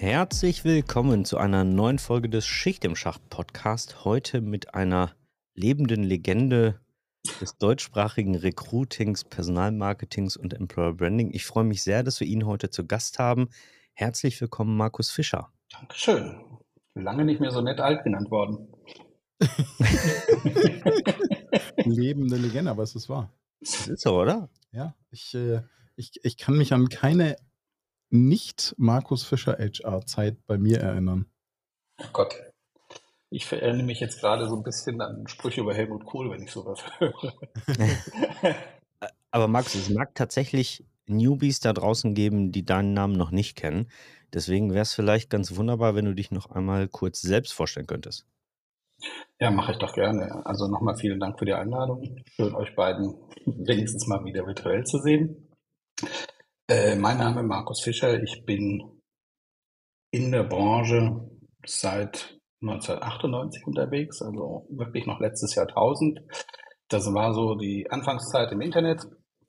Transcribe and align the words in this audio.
Herzlich 0.00 0.64
willkommen 0.64 1.26
zu 1.26 1.36
einer 1.36 1.62
neuen 1.62 1.98
Folge 1.98 2.30
des 2.30 2.46
Schicht 2.46 2.86
im 2.86 2.96
Schacht 2.96 3.28
Podcast. 3.28 4.02
Heute 4.02 4.40
mit 4.40 4.72
einer 4.72 5.14
lebenden 5.52 6.04
Legende 6.04 6.80
des 7.38 7.58
deutschsprachigen 7.58 8.34
Recruitings, 8.34 9.24
Personalmarketings 9.24 10.38
und 10.38 10.54
Employer 10.54 10.94
Branding. 10.94 11.34
Ich 11.34 11.44
freue 11.44 11.64
mich 11.64 11.82
sehr, 11.82 12.02
dass 12.02 12.18
wir 12.18 12.26
ihn 12.26 12.46
heute 12.46 12.70
zu 12.70 12.86
Gast 12.86 13.18
haben. 13.18 13.50
Herzlich 13.92 14.40
willkommen, 14.40 14.74
Markus 14.74 15.10
Fischer. 15.10 15.52
Dankeschön. 15.70 16.46
Lange 16.94 17.26
nicht 17.26 17.42
mehr 17.42 17.50
so 17.50 17.60
nett 17.60 17.80
alt 17.80 18.02
genannt 18.02 18.30
worden. 18.30 18.72
Lebende 21.84 22.38
Legende, 22.38 22.70
aber 22.70 22.84
es 22.84 22.94
ist 22.94 23.10
wahr. 23.10 23.34
Das 23.60 23.86
ist 23.86 24.00
so, 24.00 24.18
oder? 24.18 24.48
Ja, 24.72 24.94
ich, 25.10 25.34
äh, 25.34 25.60
ich, 25.96 26.12
ich 26.22 26.38
kann 26.38 26.56
mich 26.56 26.72
an 26.72 26.88
keine 26.88 27.36
nicht 28.10 28.74
Markus 28.76 29.24
Fischer 29.24 29.56
HR-Zeit 29.58 30.36
bei 30.46 30.58
mir 30.58 30.78
erinnern. 30.80 31.26
Oh 31.98 32.08
Gott. 32.12 32.34
Ich 33.30 33.50
erinnere 33.52 33.84
mich 33.84 34.00
jetzt 34.00 34.20
gerade 34.20 34.48
so 34.48 34.56
ein 34.56 34.64
bisschen 34.64 35.00
an 35.00 35.26
Sprüche 35.28 35.60
über 35.60 35.72
Helmut 35.72 36.04
Kohl, 36.04 36.30
wenn 36.30 36.42
ich 36.42 36.50
sowas 36.50 36.82
höre. 36.98 37.32
Aber 39.30 39.46
Max, 39.46 39.76
es 39.76 39.88
mag 39.88 40.14
tatsächlich 40.16 40.84
Newbies 41.06 41.60
da 41.60 41.72
draußen 41.72 42.14
geben, 42.14 42.50
die 42.50 42.64
deinen 42.64 42.92
Namen 42.92 43.16
noch 43.16 43.30
nicht 43.30 43.56
kennen. 43.56 43.88
Deswegen 44.32 44.72
wäre 44.72 44.82
es 44.82 44.94
vielleicht 44.94 45.30
ganz 45.30 45.56
wunderbar, 45.56 45.94
wenn 45.94 46.04
du 46.04 46.14
dich 46.14 46.32
noch 46.32 46.50
einmal 46.50 46.88
kurz 46.88 47.20
selbst 47.20 47.52
vorstellen 47.52 47.86
könntest. 47.86 48.26
Ja, 49.38 49.50
mache 49.50 49.72
ich 49.72 49.78
doch 49.78 49.94
gerne. 49.94 50.44
Also 50.44 50.68
nochmal 50.68 50.96
vielen 50.96 51.20
Dank 51.20 51.38
für 51.38 51.46
die 51.46 51.54
Einladung. 51.54 52.16
Schön, 52.34 52.54
euch 52.54 52.74
beiden 52.74 53.14
wenigstens 53.46 54.06
mal 54.06 54.24
wieder 54.24 54.46
virtuell 54.46 54.84
zu 54.84 54.98
sehen. 54.98 55.48
Äh, 56.70 56.94
mein 56.94 57.18
Name 57.18 57.40
ist 57.40 57.48
Markus 57.48 57.80
Fischer. 57.80 58.22
Ich 58.22 58.44
bin 58.46 59.02
in 60.12 60.30
der 60.30 60.44
Branche 60.44 61.28
seit 61.66 62.38
1998 62.62 63.66
unterwegs, 63.66 64.22
also 64.22 64.68
wirklich 64.70 65.04
noch 65.04 65.18
letztes 65.18 65.56
Jahrtausend. 65.56 66.20
Das 66.86 67.12
war 67.12 67.34
so 67.34 67.56
die 67.56 67.90
Anfangszeit 67.90 68.52
im 68.52 68.60
Internet. 68.60 69.00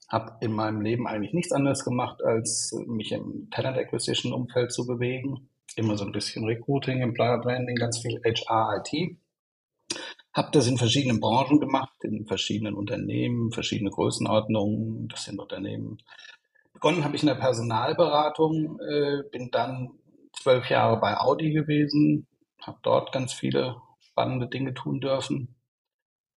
Habe 0.10 0.36
in 0.42 0.52
meinem 0.52 0.82
Leben 0.82 1.06
eigentlich 1.06 1.32
nichts 1.32 1.52
anderes 1.52 1.86
gemacht, 1.86 2.24
als 2.24 2.76
mich 2.88 3.12
im 3.12 3.52
Talent 3.52 3.78
Acquisition 3.78 4.34
Umfeld 4.34 4.72
zu 4.72 4.88
bewegen. 4.88 5.48
Immer 5.76 5.98
so 5.98 6.06
ein 6.06 6.14
bisschen 6.14 6.46
Recruiting, 6.46 7.02
Employer 7.02 7.40
Branding, 7.40 7.76
ganz 7.76 8.00
viel 8.00 8.20
HR, 8.24 8.82
IT. 8.84 9.16
Habe 10.34 10.50
das 10.54 10.66
in 10.66 10.80
verschiedenen 10.80 11.20
Branchen 11.20 11.60
gemacht, 11.60 12.04
in 12.04 12.26
verschiedenen 12.26 12.74
Unternehmen, 12.74 13.52
verschiedene 13.52 13.92
Größenordnungen. 13.92 15.08
Das 15.08 15.26
sind 15.26 15.40
Unternehmen 15.40 16.00
Begonnen 16.74 17.04
habe 17.04 17.16
ich 17.16 17.24
in 17.24 17.28
der 17.28 17.36
Personalberatung, 17.36 18.80
äh, 18.80 19.24
bin 19.32 19.52
dann 19.52 19.92
zwölf 20.34 20.70
Jahre 20.70 21.00
bei 21.00 21.18
Audi 21.18 21.52
gewesen, 21.52 22.28
habe 22.62 22.80
dort 22.82 23.12
ganz 23.12 23.34
viele 23.34 23.82
spannende 24.00 24.48
Dinge 24.48 24.74
tun 24.74 25.00
dürfen 25.00 25.56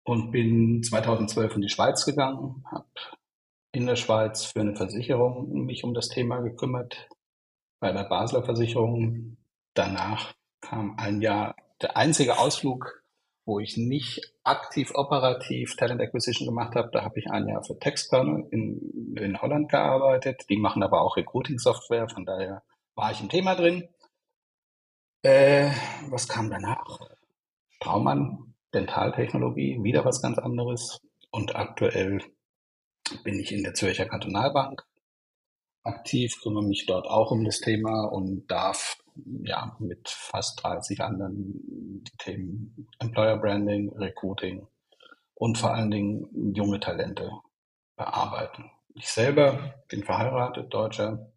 und 0.04 0.30
bin 0.30 0.82
2012 0.82 1.56
in 1.56 1.62
die 1.62 1.68
Schweiz 1.68 2.04
gegangen, 2.04 2.64
habe 2.70 2.88
in 3.72 3.86
der 3.86 3.96
Schweiz 3.96 4.44
für 4.44 4.60
eine 4.60 4.76
Versicherung 4.76 5.64
mich 5.64 5.84
um 5.84 5.94
das 5.94 6.08
Thema 6.08 6.40
gekümmert, 6.40 7.08
bei 7.80 7.92
der 7.92 8.04
Basler 8.04 8.44
Versicherung. 8.44 9.36
Danach 9.74 10.34
kam 10.60 10.96
ein 10.98 11.20
Jahr 11.20 11.56
der 11.82 11.96
einzige 11.96 12.38
Ausflug 12.38 13.03
wo 13.44 13.59
ich 13.59 13.77
nicht 13.77 14.34
aktiv 14.43 14.93
operativ 14.94 15.77
Talent 15.77 16.00
Acquisition 16.00 16.47
gemacht 16.47 16.75
habe. 16.75 16.91
Da 16.93 17.05
habe 17.05 17.19
ich 17.19 17.31
ein 17.31 17.49
Jahr 17.49 17.62
für 17.62 17.78
Textkernel 17.78 18.47
in, 18.50 19.16
in 19.16 19.41
Holland 19.41 19.71
gearbeitet. 19.71 20.44
Die 20.49 20.56
machen 20.56 20.82
aber 20.82 21.03
auch 21.03 21.16
Recruiting-Software, 21.16 22.09
von 22.09 22.25
daher 22.25 22.62
war 22.94 23.10
ich 23.12 23.21
im 23.21 23.28
Thema 23.28 23.55
drin. 23.55 23.88
Äh, 25.22 25.71
was 26.10 26.28
kam 26.28 26.50
danach? 26.50 27.00
Traumann, 27.81 28.55
Dentaltechnologie, 28.72 29.82
wieder 29.82 30.05
was 30.05 30.22
ganz 30.22 30.38
anderes. 30.38 31.00
Und 31.31 31.56
aktuell 31.56 32.22
bin 33.25 33.38
ich 33.38 33.53
in 33.53 33.62
der 33.62 33.75
Zürcher 33.75 34.06
Kantonalbank 34.06 34.84
aktiv, 35.84 36.41
kümmere 36.43 36.65
mich 36.65 36.87
dort 36.87 37.06
auch 37.06 37.31
um 37.31 37.44
das 37.44 37.61
Thema 37.61 38.06
und 38.06 38.50
darf 38.50 38.97
ja 39.42 39.76
mit 39.78 40.08
fast 40.08 40.62
30 40.62 41.00
anderen 41.00 42.02
die 42.04 42.16
Themen 42.19 42.88
Employer 42.98 43.36
Branding, 43.38 43.91
Recruiting 43.97 44.66
und 45.34 45.58
vor 45.58 45.75
allen 45.75 45.91
Dingen 45.91 46.54
junge 46.54 46.80
Talente 46.80 47.30
bearbeiten. 47.97 48.70
Ich 48.94 49.08
selber 49.08 49.75
bin 49.88 50.04
verheiratet, 50.04 50.72
Deutscher, 50.72 51.32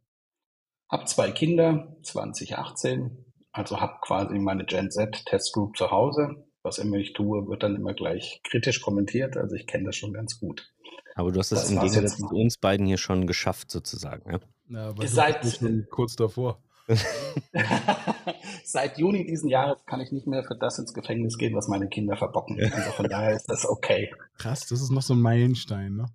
habe 0.90 1.06
zwei 1.06 1.32
Kinder, 1.32 1.96
2018, 2.04 3.26
also 3.52 3.82
habe 3.82 3.98
quasi 4.02 4.40
meine 4.40 4.66
Gen 4.66 4.92
Z 4.92 5.26
Test 5.26 5.54
Group 5.54 5.78
zu 5.78 5.92
Hause. 5.92 6.46
Was 6.64 6.80
immer 6.80 6.98
ich 6.98 7.14
tue, 7.14 7.48
wird 7.48 7.64
dann 7.64 7.76
immer 7.76 7.94
gleich 7.94 8.42
kritisch 8.44 8.82
kommentiert. 8.82 9.38
Also 9.38 9.56
ich 9.56 9.68
kenne 9.68 9.86
das 9.86 9.96
schon 9.96 10.14
ganz 10.14 10.40
gut. 10.40 10.72
Aber 11.16 11.32
du 11.32 11.40
hast 11.40 11.52
es 11.52 11.72
im 11.72 11.80
Gegensatz 11.80 12.18
zu 12.18 12.28
uns 12.28 12.58
beiden 12.58 12.86
hier 12.86 12.98
schon 12.98 13.26
geschafft, 13.26 13.72
sozusagen. 13.72 14.32
Ja, 14.32 14.40
ja 14.70 14.90
aber 14.90 15.02
Ihr 15.02 15.10
seid 15.10 15.46
schon 15.46 15.88
kurz 15.90 16.16
davor. 16.16 16.62
Seit 18.64 18.98
Juni 18.98 19.26
diesen 19.26 19.50
Jahres 19.50 19.86
kann 19.86 20.00
ich 20.00 20.12
nicht 20.12 20.28
mehr 20.28 20.44
für 20.44 20.56
das 20.56 20.80
ins 20.80 20.94
Gefängnis 20.94 21.38
gehen, 21.38 21.56
was 21.56 21.68
meine 21.68 21.88
Kinder 21.88 22.16
verbocken. 22.16 22.60
Also 22.62 22.92
von 22.92 23.10
daher 23.10 23.36
ist 23.36 23.50
das 23.50 23.66
okay. 23.68 24.14
Krass, 24.38 24.68
das 24.68 24.82
ist 24.82 24.92
noch 24.92 25.02
so 25.02 25.14
ein 25.14 25.22
Meilenstein, 25.22 25.96
ne? 25.96 26.06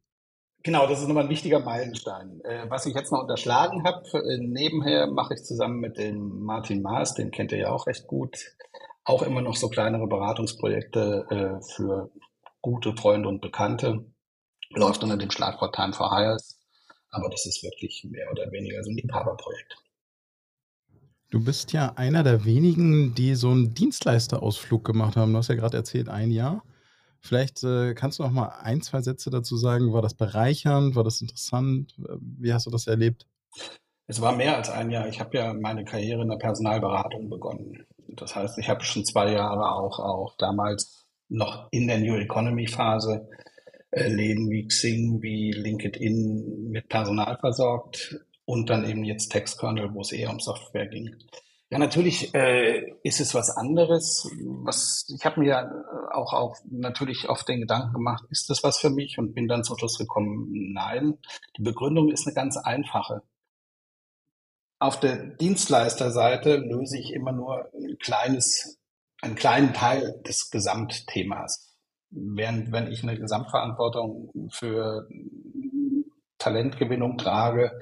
Genau, 0.65 0.87
das 0.87 1.01
ist 1.01 1.09
nochmal 1.09 1.25
ein 1.25 1.31
wichtiger 1.31 1.59
Meilenstein. 1.59 2.41
Äh, 2.45 2.71
was 2.71 2.87
ich 2.87 2.95
jetzt 2.95 3.11
noch 3.11 3.23
unterschlagen 3.23 3.85
habe, 3.85 4.05
äh, 4.13 4.39
nebenher 4.39 5.09
mache 5.09 5.35
ich 5.35 5.43
zusammen 5.43 5.81
mit 5.81 5.99
dem 5.99 6.45
Martin 6.45 6.83
Maas, 6.83 7.15
den 7.15 7.33
kennt 7.33 7.51
ihr 7.51 7.59
ja 7.59 7.71
auch 7.71 7.89
recht 7.89 8.07
gut, 8.07 8.55
auch 9.05 9.23
immer 9.23 9.43
noch 9.43 9.57
so 9.57 9.69
kleinere 9.69 10.07
Beratungsprojekte 10.07 11.27
äh, 11.31 11.75
für 11.75 12.13
gute 12.61 12.95
Freunde 12.95 13.29
und 13.29 13.41
Bekannte. 13.41 14.05
Läuft 14.71 15.03
unter 15.03 15.17
dem 15.17 15.31
Schlagwort 15.31 15.75
Time 15.75 15.93
for 15.93 16.17
Hires. 16.17 16.59
Aber 17.11 17.29
das 17.29 17.45
ist 17.45 17.63
wirklich 17.63 18.07
mehr 18.09 18.31
oder 18.31 18.51
weniger 18.53 18.83
so 18.85 18.91
ein 18.91 18.97
Liebhaberprojekt. 18.97 19.77
Du 21.33 21.43
bist 21.43 21.73
ja 21.73 21.95
einer 21.97 22.23
der 22.23 22.45
wenigen, 22.45 23.15
die 23.15 23.37
so 23.37 23.49
einen 23.49 23.73
Dienstleisterausflug 23.73 24.85
gemacht 24.85 25.17
haben. 25.17 25.33
Du 25.33 25.39
hast 25.39 25.49
ja 25.49 25.55
gerade 25.55 25.79
erzählt, 25.79 26.11
ein 26.11 26.31
Jahr. 26.31 26.63
Vielleicht 27.21 27.65
äh, 27.65 27.95
kannst 27.95 28.19
du 28.19 28.23
noch 28.23 28.31
mal 28.31 28.53
ein, 28.61 28.83
zwei 28.83 29.01
Sätze 29.01 29.31
dazu 29.31 29.57
sagen. 29.57 29.95
War 29.95 30.03
das 30.03 30.13
bereichernd? 30.13 30.95
War 30.95 31.05
das 31.05 31.23
interessant? 31.23 31.95
Wie 32.21 32.53
hast 32.53 32.67
du 32.67 32.71
das 32.71 32.87
erlebt? 32.87 33.27
Es 34.07 34.21
war 34.21 34.37
mehr 34.37 34.59
als 34.59 34.69
ein 34.69 34.91
Jahr. 34.91 35.09
Ich 35.09 35.21
habe 35.21 35.35
ja 35.39 35.55
meine 35.55 35.87
Karriere 35.87 36.21
in 36.21 36.29
der 36.29 36.37
Personalberatung 36.37 37.31
begonnen. 37.31 37.87
Das 38.09 38.37
heißt, 38.37 38.59
ich 38.59 38.69
habe 38.69 38.85
schon 38.85 39.07
zwei 39.07 39.33
Jahre 39.33 39.75
auch, 39.75 40.01
auch 40.01 40.37
damals 40.37 41.07
noch 41.31 41.69
in 41.71 41.87
der 41.87 41.99
New 41.99 42.17
Economy 42.17 42.67
Phase 42.67 43.27
äh, 43.91 44.07
Läden 44.07 44.51
wie 44.51 44.67
Xing, 44.67 45.23
wie 45.23 45.53
LinkedIn 45.53 46.69
mit 46.69 46.91
Personal 46.91 47.39
versorgt 47.39 48.21
und 48.45 48.71
dann 48.71 48.89
eben 48.89 49.05
jetzt 49.05 49.29
Textkernel, 49.29 49.95
wo 49.95 50.01
es 50.01 50.13
eher 50.13 50.31
um 50.31 50.41
Software 50.41 50.87
ging. 50.87 51.17
Ja, 51.73 51.79
natürlich 51.79 52.35
äh, 52.35 52.93
ist 53.03 53.21
es 53.21 53.35
was 53.35 53.49
anderes. 53.49 54.31
Was 54.43 55.07
ich 55.09 55.25
habe 55.25 55.41
mir 55.41 55.73
auch 56.13 56.35
auch 56.35 56.57
natürlich 56.71 57.31
oft 57.31 57.49
den 57.49 57.61
Gedanken 57.61 57.95
gemacht, 57.95 58.25
ist 58.29 58.51
das 58.51 58.63
was 58.63 58.79
für 58.79 58.91
mich? 58.91 59.19
Und 59.19 59.33
bin 59.33 59.49
dann 59.49 59.65
zum 59.65 59.79
Schluss 59.79 59.97
gekommen, 59.97 60.73
nein. 60.75 61.17
Die 61.57 61.63
Begründung 61.63 62.11
ist 62.11 62.27
eine 62.27 62.35
ganz 62.35 62.59
einfache. 62.59 63.23
Auf 64.81 65.01
der 65.01 65.17
Dienstleisterseite 65.17 66.57
löse 66.57 66.99
ich 66.99 67.15
immer 67.15 67.33
nur 67.33 67.71
ein 67.73 67.97
kleines, 67.99 68.79
einen 69.23 69.37
kleinen 69.37 69.73
Teil 69.73 70.21
des 70.27 70.51
Gesamtthemas. 70.51 71.75
Während 72.11 72.71
wenn 72.73 72.93
ich 72.93 73.03
eine 73.03 73.19
Gesamtverantwortung 73.19 74.51
für 74.51 75.09
Talentgewinnung 76.37 77.17
trage, 77.17 77.81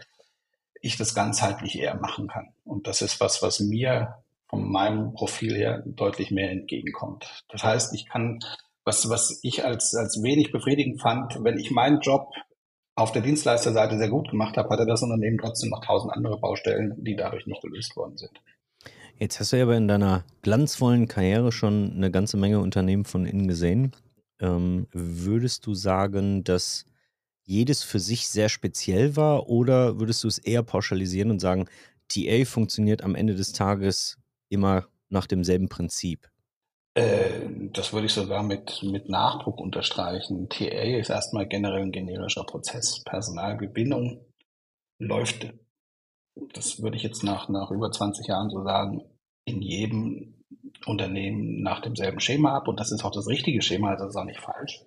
ich 0.80 0.96
das 0.96 1.14
ganzheitlich 1.14 1.78
eher 1.78 1.96
machen 1.96 2.28
kann. 2.28 2.48
Und 2.64 2.86
das 2.86 3.02
ist 3.02 3.20
was, 3.20 3.42
was 3.42 3.60
mir 3.60 4.16
von 4.48 4.70
meinem 4.70 5.12
Profil 5.12 5.54
her 5.54 5.82
deutlich 5.86 6.30
mehr 6.30 6.50
entgegenkommt. 6.50 7.44
Das 7.48 7.62
heißt, 7.62 7.94
ich 7.94 8.06
kann, 8.06 8.40
was, 8.84 9.08
was 9.08 9.38
ich 9.42 9.64
als, 9.64 9.94
als 9.94 10.22
wenig 10.22 10.50
befriedigend 10.50 11.00
fand, 11.00 11.36
wenn 11.44 11.58
ich 11.58 11.70
meinen 11.70 12.00
Job 12.00 12.32
auf 12.96 13.12
der 13.12 13.22
Dienstleisterseite 13.22 13.96
sehr 13.96 14.08
gut 14.08 14.30
gemacht 14.30 14.56
habe, 14.56 14.68
hatte 14.70 14.86
das 14.86 15.02
Unternehmen 15.02 15.38
trotzdem 15.38 15.70
noch 15.70 15.84
tausend 15.84 16.12
andere 16.12 16.38
Baustellen, 16.38 16.94
die 16.98 17.16
dadurch 17.16 17.46
nicht 17.46 17.62
gelöst 17.62 17.96
worden 17.96 18.16
sind. 18.16 18.32
Jetzt 19.16 19.38
hast 19.38 19.52
du 19.52 19.56
ja 19.56 19.64
aber 19.64 19.76
in 19.76 19.86
deiner 19.86 20.24
glanzvollen 20.42 21.06
Karriere 21.06 21.52
schon 21.52 21.92
eine 21.94 22.10
ganze 22.10 22.36
Menge 22.36 22.58
Unternehmen 22.58 23.04
von 23.04 23.26
innen 23.26 23.48
gesehen. 23.48 23.92
Ähm, 24.40 24.86
würdest 24.92 25.66
du 25.66 25.74
sagen, 25.74 26.42
dass 26.42 26.86
jedes 27.50 27.82
für 27.82 27.98
sich 27.98 28.28
sehr 28.28 28.48
speziell 28.48 29.16
war 29.16 29.48
oder 29.48 29.98
würdest 29.98 30.22
du 30.22 30.28
es 30.28 30.38
eher 30.38 30.62
pauschalisieren 30.62 31.30
und 31.30 31.40
sagen, 31.40 31.68
TA 32.08 32.44
funktioniert 32.44 33.02
am 33.02 33.14
Ende 33.14 33.34
des 33.34 33.52
Tages 33.52 34.18
immer 34.48 34.86
nach 35.08 35.26
demselben 35.26 35.68
Prinzip? 35.68 36.30
Äh, 36.94 37.48
das 37.72 37.92
würde 37.92 38.06
ich 38.06 38.12
sogar 38.12 38.42
mit, 38.42 38.82
mit 38.82 39.08
Nachdruck 39.08 39.60
unterstreichen. 39.60 40.48
TA 40.48 40.98
ist 40.98 41.10
erstmal 41.10 41.46
generell 41.46 41.82
ein 41.82 41.92
generischer 41.92 42.44
Prozess. 42.44 43.02
Personalgewinnung 43.04 44.24
läuft, 44.98 45.52
das 46.52 46.82
würde 46.82 46.96
ich 46.96 47.02
jetzt 47.02 47.24
nach, 47.24 47.48
nach 47.48 47.70
über 47.70 47.90
20 47.90 48.28
Jahren 48.28 48.50
so 48.50 48.62
sagen, 48.62 49.02
in 49.44 49.60
jedem 49.60 50.44
Unternehmen 50.86 51.62
nach 51.62 51.80
demselben 51.80 52.20
Schema 52.20 52.56
ab. 52.56 52.68
Und 52.68 52.78
das 52.78 52.92
ist 52.92 53.04
auch 53.04 53.12
das 53.12 53.26
richtige 53.26 53.62
Schema, 53.62 53.90
also 53.90 54.04
das 54.04 54.14
ist 54.14 54.20
auch 54.20 54.24
nicht 54.24 54.40
falsch. 54.40 54.84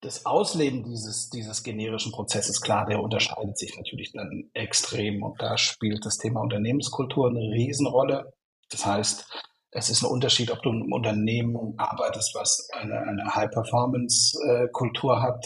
Das 0.00 0.26
Ausleben 0.26 0.84
dieses, 0.84 1.28
dieses 1.28 1.64
generischen 1.64 2.12
Prozesses, 2.12 2.60
klar, 2.60 2.86
der 2.86 3.02
unterscheidet 3.02 3.58
sich 3.58 3.76
natürlich 3.76 4.12
dann 4.12 4.48
extrem. 4.54 5.22
Und 5.22 5.42
da 5.42 5.58
spielt 5.58 6.06
das 6.06 6.18
Thema 6.18 6.40
Unternehmenskultur 6.40 7.28
eine 7.28 7.40
Riesenrolle. 7.40 8.32
Das 8.70 8.86
heißt, 8.86 9.26
es 9.70 9.90
ist 9.90 10.02
ein 10.02 10.10
Unterschied, 10.10 10.50
ob 10.50 10.62
du 10.62 10.70
in 10.70 10.82
einem 10.82 10.92
Unternehmen 10.92 11.74
arbeitest, 11.76 12.34
was 12.34 12.68
eine, 12.72 13.00
eine 13.00 13.34
High-Performance-Kultur 13.34 15.20
hat, 15.20 15.44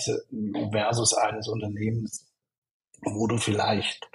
versus 0.70 1.14
eines 1.14 1.48
Unternehmens, 1.48 2.26
wo 3.02 3.26
du 3.26 3.38
vielleicht 3.38 4.06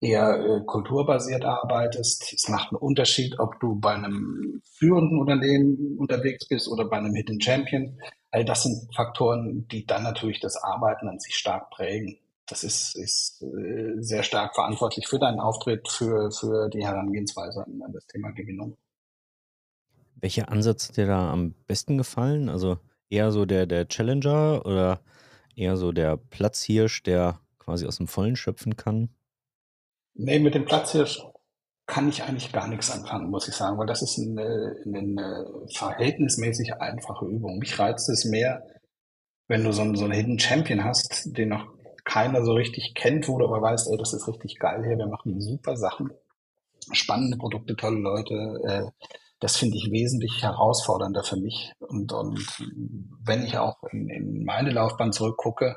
eher 0.00 0.38
äh, 0.38 0.60
kulturbasiert 0.64 1.44
arbeitest. 1.44 2.32
Es 2.32 2.48
macht 2.48 2.70
einen 2.70 2.80
Unterschied, 2.80 3.38
ob 3.38 3.58
du 3.60 3.78
bei 3.78 3.94
einem 3.94 4.62
führenden 4.78 5.18
Unternehmen 5.18 5.96
unterwegs 5.98 6.46
bist 6.48 6.68
oder 6.68 6.84
bei 6.84 6.96
einem 6.96 7.14
Hidden 7.14 7.40
Champion. 7.40 7.98
All 8.36 8.44
das 8.44 8.64
sind 8.64 8.94
Faktoren, 8.94 9.66
die 9.68 9.86
dann 9.86 10.02
natürlich 10.02 10.40
das 10.40 10.62
Arbeiten 10.62 11.08
an 11.08 11.18
sich 11.18 11.36
stark 11.36 11.70
prägen. 11.70 12.18
Das 12.44 12.64
ist, 12.64 12.94
ist 12.94 13.42
äh, 13.42 13.94
sehr 14.02 14.22
stark 14.24 14.54
verantwortlich 14.54 15.08
für 15.08 15.18
deinen 15.18 15.40
Auftritt, 15.40 15.88
für, 15.88 16.30
für 16.30 16.68
die 16.68 16.84
Herangehensweise 16.84 17.64
an, 17.64 17.80
an 17.82 17.94
das 17.94 18.06
Thema 18.08 18.32
Gewinnung. 18.32 18.76
Welcher 20.16 20.50
Ansatz 20.50 20.90
hat 20.90 20.98
dir 20.98 21.06
da 21.06 21.32
am 21.32 21.54
besten 21.66 21.96
gefallen? 21.96 22.50
Also 22.50 22.76
eher 23.08 23.32
so 23.32 23.46
der, 23.46 23.64
der 23.64 23.88
Challenger 23.88 24.66
oder 24.66 25.00
eher 25.54 25.78
so 25.78 25.92
der 25.92 26.18
Platzhirsch, 26.18 27.04
der 27.04 27.40
quasi 27.58 27.86
aus 27.86 27.96
dem 27.96 28.06
Vollen 28.06 28.36
schöpfen 28.36 28.76
kann? 28.76 29.08
Nee, 30.12 30.40
mit 30.40 30.54
dem 30.54 30.66
Platzhirsch 30.66 31.24
kann 31.86 32.08
ich 32.08 32.24
eigentlich 32.24 32.52
gar 32.52 32.66
nichts 32.66 32.90
anfangen, 32.90 33.30
muss 33.30 33.48
ich 33.48 33.54
sagen, 33.54 33.78
weil 33.78 33.86
das 33.86 34.02
ist 34.02 34.18
eine, 34.18 34.76
eine 34.84 35.46
verhältnismäßig 35.72 36.74
einfache 36.74 37.26
Übung. 37.26 37.58
Mich 37.58 37.78
reizt 37.78 38.08
es 38.08 38.24
mehr, 38.24 38.66
wenn 39.46 39.62
du 39.62 39.72
so 39.72 39.82
einen, 39.82 39.96
so 39.96 40.04
einen 40.04 40.14
Hidden 40.14 40.38
Champion 40.38 40.84
hast, 40.84 41.36
den 41.36 41.50
noch 41.50 41.66
keiner 42.04 42.44
so 42.44 42.54
richtig 42.54 42.94
kennt, 42.94 43.28
wo 43.28 43.38
du 43.38 43.46
aber 43.46 43.62
weißt, 43.62 43.88
ey, 43.90 43.96
das 43.98 44.12
ist 44.12 44.26
richtig 44.26 44.58
geil 44.58 44.84
hier, 44.84 44.98
wir 44.98 45.06
machen 45.06 45.40
super 45.40 45.76
Sachen, 45.76 46.10
spannende 46.92 47.36
Produkte, 47.36 47.76
tolle 47.76 48.00
Leute, 48.00 48.60
äh, 48.64 49.06
das 49.40 49.56
finde 49.56 49.76
ich 49.76 49.90
wesentlich 49.90 50.42
herausfordernder 50.42 51.22
für 51.22 51.36
mich. 51.36 51.72
Und, 51.78 52.12
und 52.12 52.40
wenn 53.22 53.44
ich 53.44 53.58
auch 53.58 53.82
in, 53.92 54.08
in 54.08 54.44
meine 54.44 54.70
Laufbahn 54.70 55.12
zurückgucke, 55.12 55.76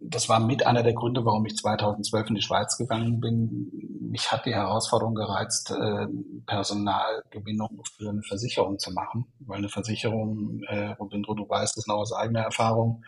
das 0.00 0.28
war 0.28 0.40
mit 0.40 0.66
einer 0.66 0.82
der 0.82 0.94
Gründe, 0.94 1.24
warum 1.24 1.46
ich 1.46 1.56
2012 1.56 2.28
in 2.28 2.34
die 2.36 2.42
Schweiz 2.42 2.76
gegangen 2.76 3.20
bin. 3.20 3.91
Mich 4.12 4.30
hat 4.30 4.44
die 4.44 4.54
Herausforderung 4.54 5.14
gereizt, 5.14 5.70
äh, 5.70 6.06
Personalgewinnung 6.44 7.82
für 7.96 8.10
eine 8.10 8.22
Versicherung 8.22 8.78
zu 8.78 8.92
machen, 8.92 9.24
weil 9.38 9.56
eine 9.56 9.70
Versicherung, 9.70 10.60
äh, 10.68 10.90
Robindro, 10.90 11.32
du 11.32 11.48
weißt 11.48 11.78
es 11.78 11.86
noch 11.86 11.96
aus 11.96 12.12
eigener 12.12 12.42
Erfahrung, 12.42 13.02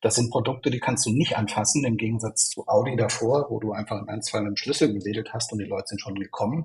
das 0.00 0.14
sind 0.14 0.30
Produkte, 0.30 0.70
die 0.70 0.80
kannst 0.80 1.04
du 1.04 1.10
nicht 1.10 1.36
anfassen, 1.36 1.84
im 1.84 1.98
Gegensatz 1.98 2.48
zu 2.48 2.66
Audi 2.66 2.96
davor, 2.96 3.50
wo 3.50 3.60
du 3.60 3.72
einfach 3.72 4.00
ein, 4.06 4.22
zwei 4.22 4.40
dem 4.40 4.56
Schlüssel 4.56 4.94
gewedelt 4.94 5.34
hast 5.34 5.52
und 5.52 5.58
die 5.58 5.66
Leute 5.66 5.88
sind 5.88 6.00
schon 6.00 6.14
gekommen. 6.14 6.64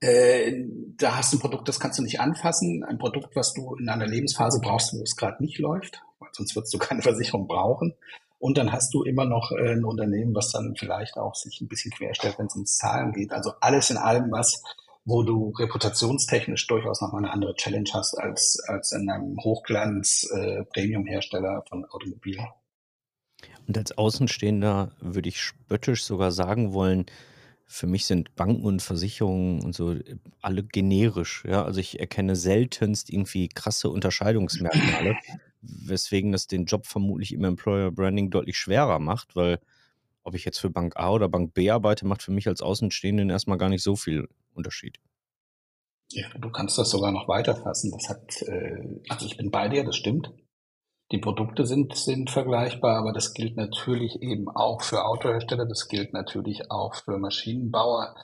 Äh, 0.00 0.64
da 0.96 1.18
hast 1.18 1.34
du 1.34 1.36
ein 1.36 1.40
Produkt, 1.40 1.68
das 1.68 1.78
kannst 1.78 1.98
du 1.98 2.02
nicht 2.02 2.18
anfassen. 2.18 2.82
Ein 2.82 2.96
Produkt, 2.96 3.36
was 3.36 3.52
du 3.52 3.74
in 3.74 3.90
einer 3.90 4.06
Lebensphase 4.06 4.58
brauchst, 4.62 4.94
wo 4.94 5.02
es 5.02 5.16
gerade 5.16 5.42
nicht 5.42 5.58
läuft, 5.58 6.00
weil 6.18 6.30
sonst 6.32 6.56
wirst 6.56 6.72
du 6.72 6.78
keine 6.78 7.02
Versicherung 7.08 7.46
brauchen. 7.46 7.92
Und 8.38 8.56
dann 8.56 8.72
hast 8.72 8.94
du 8.94 9.02
immer 9.02 9.24
noch 9.24 9.50
äh, 9.52 9.72
ein 9.72 9.84
Unternehmen, 9.84 10.34
was 10.34 10.52
dann 10.52 10.74
vielleicht 10.76 11.16
auch 11.16 11.34
sich 11.34 11.60
ein 11.60 11.68
bisschen 11.68 11.90
querstellt, 11.90 12.38
wenn 12.38 12.46
es 12.46 12.54
ums 12.54 12.76
Zahlen 12.76 13.12
geht. 13.12 13.32
Also 13.32 13.52
alles 13.60 13.90
in 13.90 13.96
allem, 13.96 14.30
was, 14.30 14.62
wo 15.04 15.22
du 15.22 15.50
reputationstechnisch 15.58 16.66
durchaus 16.68 17.00
noch 17.00 17.12
mal 17.12 17.18
eine 17.18 17.32
andere 17.32 17.54
Challenge 17.54 17.88
hast 17.92 18.14
als, 18.16 18.60
als 18.68 18.92
in 18.92 19.10
einem 19.10 19.36
Hochglanz 19.42 20.28
äh, 20.32 20.64
Premium-Hersteller 20.64 21.64
von 21.68 21.84
Automobilen. 21.86 22.46
Und 23.66 23.76
als 23.76 23.96
Außenstehender 23.96 24.92
würde 25.00 25.28
ich 25.28 25.40
spöttisch 25.40 26.04
sogar 26.04 26.30
sagen 26.30 26.72
wollen, 26.72 27.06
für 27.70 27.86
mich 27.86 28.06
sind 28.06 28.34
Banken 28.34 28.64
und 28.64 28.80
Versicherungen 28.80 29.62
und 29.62 29.74
so 29.74 29.92
äh, 29.92 30.16
alle 30.40 30.62
generisch. 30.62 31.44
Ja? 31.46 31.64
Also 31.64 31.80
ich 31.80 32.00
erkenne 32.00 32.34
seltenst 32.34 33.10
irgendwie 33.10 33.48
krasse 33.48 33.90
Unterscheidungsmerkmale, 33.90 35.16
weswegen 35.60 36.32
das 36.32 36.46
den 36.46 36.64
Job 36.64 36.86
vermutlich 36.86 37.32
im 37.32 37.44
Employer 37.44 37.90
Branding 37.90 38.30
deutlich 38.30 38.56
schwerer 38.56 38.98
macht, 38.98 39.36
weil 39.36 39.60
ob 40.22 40.34
ich 40.34 40.44
jetzt 40.44 40.58
für 40.58 40.70
Bank 40.70 40.96
A 40.96 41.10
oder 41.10 41.28
Bank 41.28 41.54
B 41.54 41.70
arbeite, 41.70 42.06
macht 42.06 42.22
für 42.22 42.32
mich 42.32 42.46
als 42.48 42.60
Außenstehenden 42.60 43.30
erstmal 43.30 43.58
gar 43.58 43.70
nicht 43.70 43.82
so 43.82 43.96
viel 43.96 44.28
Unterschied. 44.54 44.98
Ja, 46.10 46.26
du 46.38 46.50
kannst 46.50 46.78
das 46.78 46.90
sogar 46.90 47.12
noch 47.12 47.28
weiterfassen. 47.28 47.90
Das 47.92 48.08
hat, 48.08 48.42
äh, 48.42 49.00
also 49.08 49.26
ich 49.26 49.36
bin 49.36 49.50
bei 49.50 49.68
dir, 49.68 49.84
das 49.84 49.96
stimmt. 49.96 50.30
Die 51.12 51.18
Produkte 51.18 51.64
sind, 51.64 51.96
sind 51.96 52.30
vergleichbar, 52.30 52.98
aber 52.98 53.12
das 53.12 53.32
gilt 53.32 53.56
natürlich 53.56 54.20
eben 54.20 54.48
auch 54.48 54.82
für 54.82 55.06
Autohersteller, 55.06 55.64
das 55.64 55.88
gilt 55.88 56.12
natürlich 56.12 56.70
auch 56.70 56.94
für 56.94 57.18
Maschinenbauer. 57.18 58.14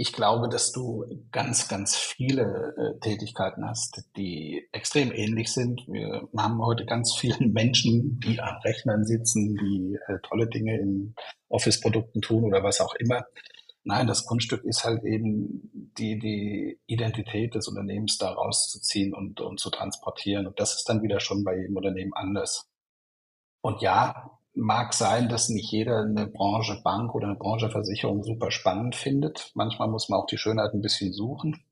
Ich 0.00 0.12
glaube, 0.12 0.48
dass 0.48 0.70
du 0.70 1.06
ganz, 1.32 1.66
ganz 1.66 1.96
viele 1.96 2.72
äh, 2.76 3.00
Tätigkeiten 3.00 3.68
hast, 3.68 4.04
die 4.16 4.68
extrem 4.70 5.10
ähnlich 5.10 5.52
sind. 5.52 5.88
Wir 5.88 6.28
haben 6.36 6.64
heute 6.64 6.86
ganz 6.86 7.16
viele 7.16 7.44
Menschen, 7.48 8.20
die 8.20 8.38
an 8.38 8.60
Rechnern 8.62 9.04
sitzen, 9.04 9.56
die 9.56 9.98
äh, 10.06 10.20
tolle 10.22 10.46
Dinge 10.46 10.78
in 10.78 11.16
Office-Produkten 11.48 12.20
tun 12.20 12.44
oder 12.44 12.62
was 12.62 12.80
auch 12.80 12.94
immer. 12.94 13.24
Nein, 13.82 14.06
das 14.06 14.24
Kunststück 14.24 14.62
ist 14.62 14.84
halt 14.84 15.02
eben 15.02 15.68
die, 15.98 16.20
die 16.20 16.78
Identität 16.86 17.56
des 17.56 17.66
Unternehmens 17.66 18.18
da 18.18 18.30
rauszuziehen 18.30 19.12
und, 19.12 19.40
und 19.40 19.58
zu 19.58 19.68
transportieren. 19.68 20.46
Und 20.46 20.60
das 20.60 20.76
ist 20.76 20.88
dann 20.88 21.02
wieder 21.02 21.18
schon 21.18 21.42
bei 21.42 21.56
jedem 21.56 21.76
Unternehmen 21.76 22.14
anders. 22.14 22.68
Und 23.62 23.82
ja, 23.82 24.37
mag 24.54 24.94
sein, 24.94 25.28
dass 25.28 25.48
nicht 25.48 25.70
jeder 25.70 26.00
eine 26.00 26.26
Branche 26.26 26.80
Bank 26.82 27.14
oder 27.14 27.28
eine 27.28 27.36
Branche 27.36 27.70
Versicherung 27.70 28.24
super 28.24 28.50
spannend 28.50 28.96
findet. 28.96 29.52
Manchmal 29.54 29.88
muss 29.88 30.08
man 30.08 30.20
auch 30.20 30.26
die 30.26 30.38
Schönheit 30.38 30.74
ein 30.74 30.82
bisschen 30.82 31.12
suchen 31.12 31.62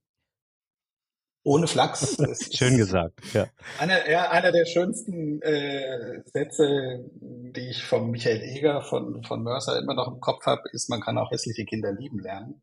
ohne 1.47 1.69
Flachs. 1.69 2.17
Schön 2.53 2.77
gesagt, 2.77 3.21
ja. 3.33 3.47
Einer, 3.79 4.11
ja, 4.11 4.31
einer 4.31 4.51
der 4.51 4.67
schönsten 4.67 5.41
äh, 5.43 6.21
Sätze, 6.25 7.05
die 7.13 7.71
ich 7.71 7.85
von 7.85 8.11
Michael 8.11 8.43
Eger 8.43 8.83
von, 8.83 9.23
von 9.23 9.45
Mercer 9.45 9.79
immer 9.79 9.95
noch 9.95 10.09
im 10.09 10.21
Kopf 10.21 10.45
habe, 10.45 10.63
ist, 10.73 10.91
man 10.91 11.01
kann 11.01 11.17
auch 11.19 11.31
hässliche 11.31 11.65
Kinder 11.65 11.93
lieben 11.93 12.19
lernen. 12.19 12.61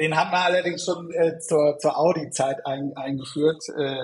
Den 0.00 0.16
haben 0.16 0.30
wir 0.30 0.38
allerdings 0.38 0.84
schon 0.84 1.12
äh, 1.12 1.40
zur, 1.40 1.78
zur 1.78 1.98
Audi-Zeit 1.98 2.64
ein, 2.64 2.92
eingeführt. 2.94 3.64
Äh, 3.76 3.96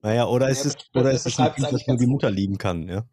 naja, 0.00 0.26
oder 0.26 0.48
ist 0.48 0.64
es, 0.64 0.74
oder 0.94 1.10
ist 1.10 1.26
es 1.26 1.38
ein 1.38 1.52
Kind, 1.52 1.70
das 1.70 1.86
nur 1.86 1.98
die 1.98 2.06
Mutter 2.06 2.30
lieben 2.30 2.56
kann, 2.56 2.88
ja? 2.88 3.04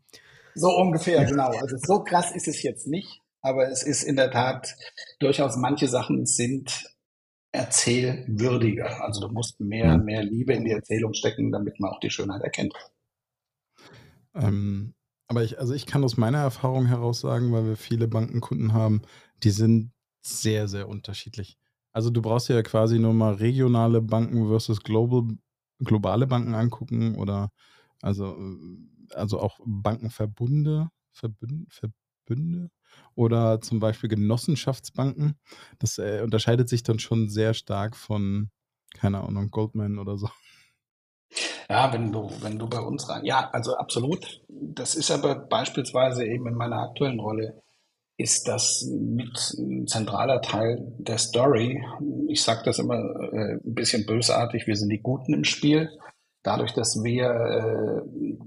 So 0.55 0.69
ungefähr, 0.69 1.25
genau. 1.25 1.49
Also 1.49 1.77
so 1.77 2.03
krass 2.03 2.31
ist 2.31 2.47
es 2.47 2.61
jetzt 2.63 2.87
nicht, 2.87 3.21
aber 3.41 3.69
es 3.69 3.83
ist 3.83 4.03
in 4.03 4.15
der 4.15 4.31
Tat 4.31 4.75
durchaus 5.19 5.55
manche 5.55 5.87
Sachen 5.87 6.25
sind 6.25 6.89
erzählwürdiger. 7.51 9.03
Also 9.03 9.27
du 9.27 9.33
musst 9.33 9.59
mehr, 9.59 9.97
mehr 9.97 10.23
Liebe 10.23 10.53
in 10.53 10.65
die 10.65 10.71
Erzählung 10.71 11.13
stecken, 11.13 11.51
damit 11.51 11.79
man 11.79 11.91
auch 11.91 11.99
die 11.99 12.09
Schönheit 12.09 12.41
erkennt. 12.41 12.73
Ähm, 14.35 14.95
aber 15.27 15.43
ich, 15.43 15.59
also 15.59 15.73
ich 15.73 15.85
kann 15.85 16.03
aus 16.03 16.17
meiner 16.17 16.39
Erfahrung 16.39 16.87
heraus 16.87 17.19
sagen, 17.19 17.51
weil 17.51 17.65
wir 17.65 17.77
viele 17.77 18.07
Bankenkunden 18.07 18.73
haben, 18.73 19.03
die 19.43 19.51
sind 19.51 19.91
sehr, 20.21 20.67
sehr 20.67 20.87
unterschiedlich. 20.87 21.57
Also 21.91 22.09
du 22.09 22.21
brauchst 22.21 22.49
ja 22.49 22.61
quasi 22.63 22.97
nur 22.97 23.13
mal 23.13 23.35
regionale 23.35 24.01
Banken 24.01 24.47
versus 24.47 24.81
global, 24.81 25.37
globale 25.79 26.25
Banken 26.25 26.55
angucken 26.55 27.15
oder 27.15 27.51
also, 28.03 28.35
also 29.15 29.39
auch 29.39 29.59
Bankenverbunde, 29.65 30.89
Verbünde, 31.11 31.65
Verbünde 31.69 32.69
oder 33.15 33.61
zum 33.61 33.79
Beispiel 33.79 34.09
Genossenschaftsbanken. 34.09 35.39
Das 35.79 35.97
äh, 35.97 36.21
unterscheidet 36.23 36.69
sich 36.69 36.83
dann 36.83 36.99
schon 36.99 37.29
sehr 37.29 37.53
stark 37.53 37.95
von, 37.95 38.49
keine 38.95 39.21
Ahnung, 39.21 39.49
Goldman 39.51 39.99
oder 39.99 40.17
so. 40.17 40.29
Ja, 41.69 41.91
wenn 41.93 42.11
du, 42.11 42.29
wenn 42.41 42.59
du 42.59 42.67
bei 42.67 42.79
uns 42.79 43.09
rein. 43.09 43.25
Ja, 43.25 43.49
also 43.51 43.75
absolut. 43.75 44.41
Das 44.47 44.95
ist 44.95 45.11
aber 45.11 45.35
beispielsweise 45.35 46.25
eben 46.25 46.47
in 46.47 46.55
meiner 46.55 46.77
aktuellen 46.77 47.19
Rolle, 47.19 47.61
ist 48.17 48.47
das 48.47 48.87
mit 48.91 49.55
ein 49.57 49.87
zentraler 49.87 50.41
Teil 50.41 50.93
der 50.99 51.17
Story. 51.17 51.83
Ich 52.27 52.43
sage 52.43 52.61
das 52.65 52.79
immer 52.79 52.95
äh, 53.33 53.55
ein 53.55 53.73
bisschen 53.73 54.05
bösartig, 54.05 54.67
wir 54.67 54.75
sind 54.75 54.89
die 54.89 55.01
Guten 55.01 55.33
im 55.33 55.43
Spiel. 55.43 55.89
Dadurch, 56.43 56.73
dass 56.73 57.01
wir, 57.03 57.29
äh, 57.29 58.01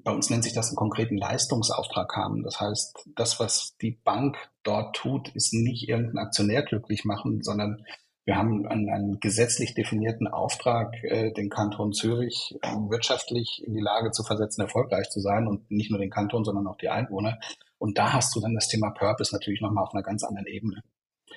bei 0.04 0.12
uns 0.12 0.28
nennt 0.28 0.44
sich 0.44 0.52
das 0.52 0.68
einen 0.68 0.76
konkreten 0.76 1.16
Leistungsauftrag 1.16 2.14
haben. 2.14 2.42
Das 2.42 2.60
heißt, 2.60 3.08
das, 3.16 3.40
was 3.40 3.76
die 3.80 3.92
Bank 3.92 4.36
dort 4.62 4.94
tut, 4.94 5.30
ist 5.30 5.54
nicht 5.54 5.88
irgendein 5.88 6.18
Aktionär 6.18 6.62
glücklich 6.62 7.06
machen, 7.06 7.42
sondern 7.42 7.84
wir 8.26 8.36
haben 8.36 8.66
einen, 8.66 8.90
einen 8.90 9.20
gesetzlich 9.20 9.74
definierten 9.74 10.26
Auftrag, 10.26 11.02
äh, 11.04 11.32
den 11.32 11.48
Kanton 11.48 11.92
Zürich 11.92 12.58
äh, 12.60 12.68
wirtschaftlich 12.90 13.62
in 13.64 13.72
die 13.72 13.80
Lage 13.80 14.10
zu 14.10 14.24
versetzen, 14.24 14.60
erfolgreich 14.60 15.08
zu 15.08 15.20
sein 15.20 15.46
und 15.46 15.70
nicht 15.70 15.90
nur 15.90 16.00
den 16.00 16.10
Kanton, 16.10 16.44
sondern 16.44 16.66
auch 16.66 16.76
die 16.76 16.88
Einwohner. 16.88 17.38
Und 17.78 17.98
da 17.98 18.12
hast 18.12 18.34
du 18.34 18.40
dann 18.40 18.54
das 18.54 18.68
Thema 18.68 18.90
Purpose 18.90 19.34
natürlich 19.34 19.60
nochmal 19.60 19.84
auf 19.84 19.94
einer 19.94 20.02
ganz 20.02 20.24
anderen 20.24 20.48
Ebene. 20.48 20.82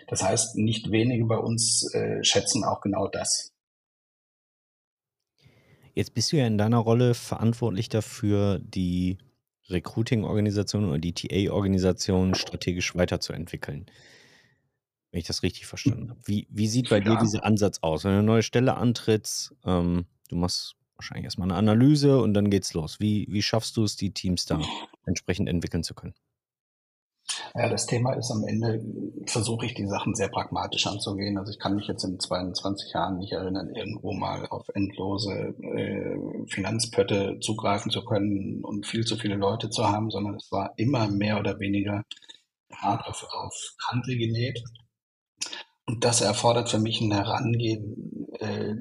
Das 0.07 0.23
heißt, 0.23 0.57
nicht 0.57 0.91
wenige 0.91 1.25
bei 1.25 1.37
uns 1.37 1.93
äh, 1.93 2.23
schätzen 2.23 2.63
auch 2.63 2.81
genau 2.81 3.07
das. 3.07 3.51
Jetzt 5.99 6.13
bist 6.13 6.31
du 6.31 6.37
ja 6.37 6.47
in 6.47 6.57
deiner 6.57 6.77
Rolle 6.77 7.13
verantwortlich 7.13 7.89
dafür, 7.89 8.59
die 8.59 9.17
Recruiting-Organisation 9.67 10.87
oder 10.87 10.97
die 10.97 11.11
TA-Organisation 11.11 12.35
strategisch 12.35 12.95
weiterzuentwickeln. 12.95 13.85
Wenn 15.11 15.19
ich 15.19 15.27
das 15.27 15.43
richtig 15.43 15.65
verstanden 15.65 16.11
habe. 16.11 16.21
Wie, 16.23 16.47
wie 16.49 16.69
sieht 16.69 16.87
bei 16.87 17.01
dir 17.01 17.17
dieser 17.17 17.43
Ansatz 17.43 17.79
aus? 17.81 18.05
Wenn 18.05 18.11
du 18.11 18.17
eine 18.19 18.25
neue 18.25 18.43
Stelle 18.43 18.77
antrittst, 18.77 19.53
ähm, 19.65 20.05
du 20.29 20.37
machst 20.37 20.77
wahrscheinlich 20.95 21.25
erstmal 21.25 21.49
eine 21.49 21.57
Analyse 21.57 22.21
und 22.21 22.33
dann 22.33 22.49
geht's 22.49 22.73
los. 22.73 23.01
Wie, 23.01 23.27
wie 23.29 23.41
schaffst 23.41 23.75
du 23.75 23.83
es, 23.83 23.97
die 23.97 24.13
Teams 24.13 24.45
da 24.45 24.61
entsprechend 25.05 25.49
entwickeln 25.49 25.83
zu 25.83 25.95
können? 25.95 26.13
Ja, 27.55 27.69
das 27.69 27.85
Thema 27.85 28.13
ist 28.13 28.31
am 28.31 28.43
Ende, 28.43 28.81
versuche 29.25 29.65
ich 29.65 29.73
die 29.73 29.87
Sachen 29.87 30.15
sehr 30.15 30.29
pragmatisch 30.29 30.87
anzugehen. 30.87 31.37
Also 31.37 31.51
ich 31.51 31.59
kann 31.59 31.75
mich 31.75 31.87
jetzt 31.87 32.03
in 32.03 32.19
22 32.19 32.93
Jahren 32.93 33.17
nicht 33.17 33.31
erinnern, 33.31 33.73
irgendwo 33.75 34.13
mal 34.13 34.45
auf 34.47 34.67
endlose 34.73 35.55
äh, 35.61 36.45
Finanzpötte 36.47 37.39
zugreifen 37.41 37.91
zu 37.91 38.05
können 38.05 38.63
und 38.63 38.85
viel 38.85 39.05
zu 39.05 39.17
viele 39.17 39.35
Leute 39.35 39.69
zu 39.69 39.87
haben, 39.87 40.09
sondern 40.09 40.35
es 40.35 40.51
war 40.51 40.73
immer 40.77 41.07
mehr 41.07 41.39
oder 41.39 41.59
weniger 41.59 42.03
hart 42.73 43.07
auf, 43.07 43.25
auf 43.31 43.75
Kante 43.89 44.15
genäht. 44.15 44.63
Und 45.85 46.03
das 46.03 46.21
erfordert 46.21 46.69
für 46.69 46.79
mich 46.79 47.01
ein 47.01 47.11
Herangehen. 47.11 48.27
Äh, 48.39 48.75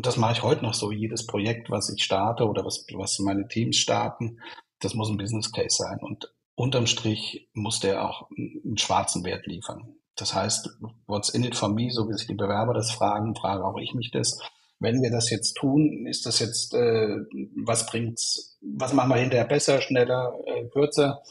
das 0.00 0.16
mache 0.16 0.32
ich 0.32 0.42
heute 0.42 0.64
noch 0.64 0.74
so. 0.74 0.90
Jedes 0.90 1.26
Projekt, 1.26 1.70
was 1.70 1.90
ich 1.90 2.02
starte 2.02 2.48
oder 2.48 2.64
was, 2.64 2.86
was 2.94 3.18
meine 3.18 3.46
Teams 3.48 3.76
starten, 3.76 4.40
das 4.80 4.94
muss 4.94 5.10
ein 5.10 5.18
Business 5.18 5.52
Case 5.52 5.76
sein. 5.76 5.98
Und 6.00 6.32
unterm 6.54 6.86
Strich 6.86 7.48
muss 7.52 7.80
der 7.80 8.04
auch 8.04 8.30
einen 8.30 8.78
schwarzen 8.78 9.24
Wert 9.24 9.46
liefern. 9.46 9.96
Das 10.16 10.34
heißt, 10.34 10.78
what's 11.06 11.28
in 11.30 11.44
it 11.44 11.56
for 11.56 11.68
me, 11.68 11.90
so 11.90 12.08
wie 12.08 12.12
sich 12.12 12.26
die 12.26 12.34
Bewerber 12.34 12.74
das 12.74 12.92
fragen, 12.92 13.34
frage 13.34 13.64
auch 13.64 13.78
ich 13.78 13.94
mich 13.94 14.10
das. 14.12 14.38
Wenn 14.78 15.02
wir 15.02 15.10
das 15.10 15.30
jetzt 15.30 15.54
tun, 15.54 16.06
ist 16.06 16.26
das 16.26 16.38
jetzt, 16.38 16.74
äh, 16.74 17.16
was 17.64 17.86
bringt's, 17.86 18.58
was 18.60 18.92
machen 18.92 19.10
wir 19.10 19.16
hinterher 19.16 19.46
besser, 19.46 19.80
schneller, 19.80 20.34
äh, 20.46 20.66
kürzer? 20.68 21.22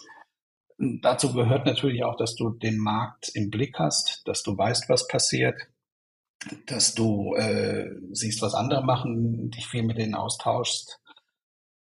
Dazu 0.78 1.34
gehört 1.34 1.66
natürlich 1.66 2.04
auch, 2.04 2.18
dass 2.18 2.36
du 2.36 2.50
den 2.50 2.78
Markt 2.78 3.30
im 3.36 3.50
Blick 3.50 3.78
hast, 3.80 4.22
dass 4.26 4.44
du 4.44 4.58
weißt, 4.58 4.90
was 4.90 5.08
passiert, 5.08 5.56
dass 6.66 6.94
du 6.94 7.36
äh, 7.36 7.90
siehst, 8.12 8.42
was 8.42 8.54
andere 8.54 8.84
machen, 8.84 9.52
dich 9.52 9.68
viel 9.68 9.84
mit 9.84 9.98
denen 9.98 10.16
austauschst 10.16 11.00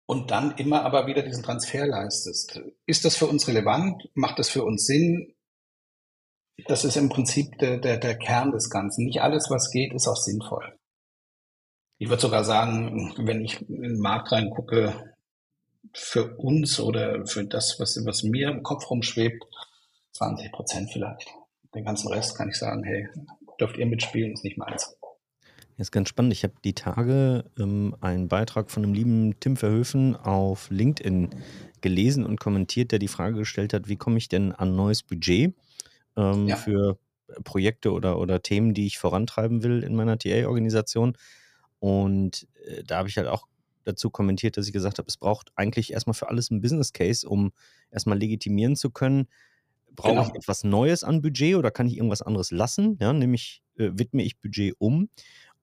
und 0.09 0.31
dann 0.31 0.55
immer 0.57 0.85
aber 0.85 1.05
wieder 1.05 1.21
diesen 1.21 1.43
Transfer 1.43 1.85
leistest. 1.85 2.59
Ist 2.87 3.05
das 3.05 3.15
für 3.15 3.27
uns 3.27 3.47
relevant? 3.47 4.09
Macht 4.15 4.39
das 4.39 4.49
für 4.49 4.63
uns 4.63 4.87
Sinn? 4.87 5.35
Das 6.65 6.83
ist 6.83 6.97
im 6.97 7.09
Prinzip 7.09 7.59
der, 7.59 7.77
der, 7.77 7.97
der 7.97 8.17
Kern 8.17 8.51
des 8.51 8.71
Ganzen. 8.71 9.05
Nicht 9.05 9.21
alles, 9.21 9.51
was 9.51 9.69
geht, 9.69 9.93
ist 9.93 10.07
auch 10.07 10.15
sinnvoll. 10.15 10.75
Ich 11.99 12.09
würde 12.09 12.23
sogar 12.23 12.43
sagen, 12.43 13.13
wenn 13.19 13.45
ich 13.45 13.61
in 13.69 13.83
den 13.83 13.99
Markt 13.99 14.31
reingucke, 14.31 15.13
für 15.93 16.35
uns 16.37 16.79
oder 16.79 17.27
für 17.27 17.45
das, 17.45 17.79
was, 17.79 18.03
was 18.03 18.23
mir 18.23 18.49
im 18.49 18.63
Kopf 18.63 18.89
rumschwebt, 18.89 19.43
20 20.13 20.51
Prozent 20.51 20.91
vielleicht. 20.91 21.29
Den 21.75 21.85
ganzen 21.85 22.11
Rest 22.11 22.35
kann 22.35 22.49
ich 22.49 22.57
sagen, 22.57 22.83
hey, 22.83 23.07
dürft 23.59 23.77
ihr 23.77 23.85
mitspielen, 23.85 24.33
ist 24.33 24.43
nicht 24.43 24.57
meins. 24.57 24.97
Das 25.79 25.87
ist 25.87 25.91
ganz 25.93 26.09
spannend. 26.09 26.33
Ich 26.33 26.43
habe 26.43 26.55
die 26.65 26.73
Tage 26.73 27.45
ähm, 27.57 27.95
einen 28.01 28.27
Beitrag 28.27 28.69
von 28.69 28.83
einem 28.83 28.93
lieben 28.93 29.39
Tim 29.39 29.55
Verhöfen 29.55 30.17
auf 30.17 30.69
LinkedIn 30.69 31.29
gelesen 31.79 32.25
und 32.25 32.37
kommentiert, 32.37 32.91
der 32.91 32.99
die 32.99 33.07
Frage 33.07 33.37
gestellt 33.37 33.71
hat, 33.71 33.87
wie 33.87 33.95
komme 33.95 34.17
ich 34.17 34.27
denn 34.27 34.51
an 34.51 34.75
neues 34.75 35.03
Budget 35.03 35.55
ähm, 36.17 36.49
ja. 36.49 36.57
für 36.57 36.99
Projekte 37.45 37.93
oder, 37.93 38.19
oder 38.19 38.43
Themen, 38.43 38.73
die 38.73 38.87
ich 38.87 38.97
vorantreiben 38.97 39.63
will 39.63 39.81
in 39.81 39.95
meiner 39.95 40.17
TA-Organisation. 40.17 41.15
Und 41.79 42.45
äh, 42.65 42.83
da 42.83 42.97
habe 42.97 43.07
ich 43.07 43.17
halt 43.17 43.29
auch 43.29 43.47
dazu 43.85 44.09
kommentiert, 44.09 44.57
dass 44.57 44.67
ich 44.67 44.73
gesagt 44.73 44.97
habe, 44.97 45.07
es 45.07 45.15
braucht 45.15 45.49
eigentlich 45.55 45.93
erstmal 45.93 46.13
für 46.13 46.27
alles 46.27 46.51
ein 46.51 46.59
Business 46.59 46.91
Case, 46.91 47.25
um 47.25 47.53
erstmal 47.89 48.19
legitimieren 48.19 48.75
zu 48.75 48.89
können, 48.89 49.29
brauche 49.95 50.15
genau. 50.15 50.27
ich 50.27 50.35
etwas 50.35 50.63
Neues 50.63 51.03
an 51.03 51.21
Budget 51.21 51.55
oder 51.55 51.71
kann 51.71 51.87
ich 51.87 51.97
irgendwas 51.97 52.21
anderes 52.21 52.51
lassen? 52.51 52.97
Ja, 52.99 53.13
nämlich 53.13 53.61
äh, 53.77 53.91
widme 53.93 54.23
ich 54.23 54.39
Budget 54.39 54.75
um. 54.77 55.09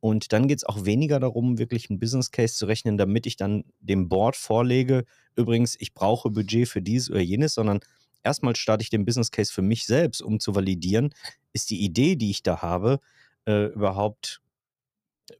Und 0.06 0.32
dann 0.32 0.46
geht 0.46 0.58
es 0.58 0.64
auch 0.64 0.84
weniger 0.84 1.18
darum, 1.18 1.58
wirklich 1.58 1.90
einen 1.90 1.98
Business 1.98 2.30
Case 2.30 2.54
zu 2.54 2.66
rechnen, 2.66 2.96
damit 2.96 3.26
ich 3.26 3.36
dann 3.36 3.64
dem 3.80 4.08
Board 4.08 4.36
vorlege, 4.36 5.04
übrigens, 5.34 5.74
ich 5.80 5.94
brauche 5.94 6.30
Budget 6.30 6.68
für 6.68 6.80
dies 6.80 7.10
oder 7.10 7.18
jenes, 7.18 7.54
sondern 7.54 7.80
erstmal 8.22 8.54
starte 8.54 8.82
ich 8.82 8.90
den 8.90 9.04
Business 9.04 9.32
Case 9.32 9.52
für 9.52 9.62
mich 9.62 9.84
selbst, 9.84 10.22
um 10.22 10.38
zu 10.38 10.54
validieren, 10.54 11.12
ist 11.52 11.70
die 11.70 11.84
Idee, 11.84 12.14
die 12.14 12.30
ich 12.30 12.44
da 12.44 12.62
habe, 12.62 13.00
äh, 13.48 13.64
überhaupt 13.64 14.42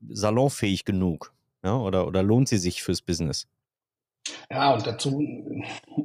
salonfähig 0.09 0.85
genug? 0.85 1.33
Ja, 1.63 1.79
oder, 1.79 2.09
oder 2.09 2.25
lohnt 2.25 2.49
sie 2.49 2.59
sich 2.59 2.83
fürs 2.83 3.03
Business? 3.03 3.47
Ja, 4.51 4.75
und 4.75 4.85
dazu, 4.85 5.23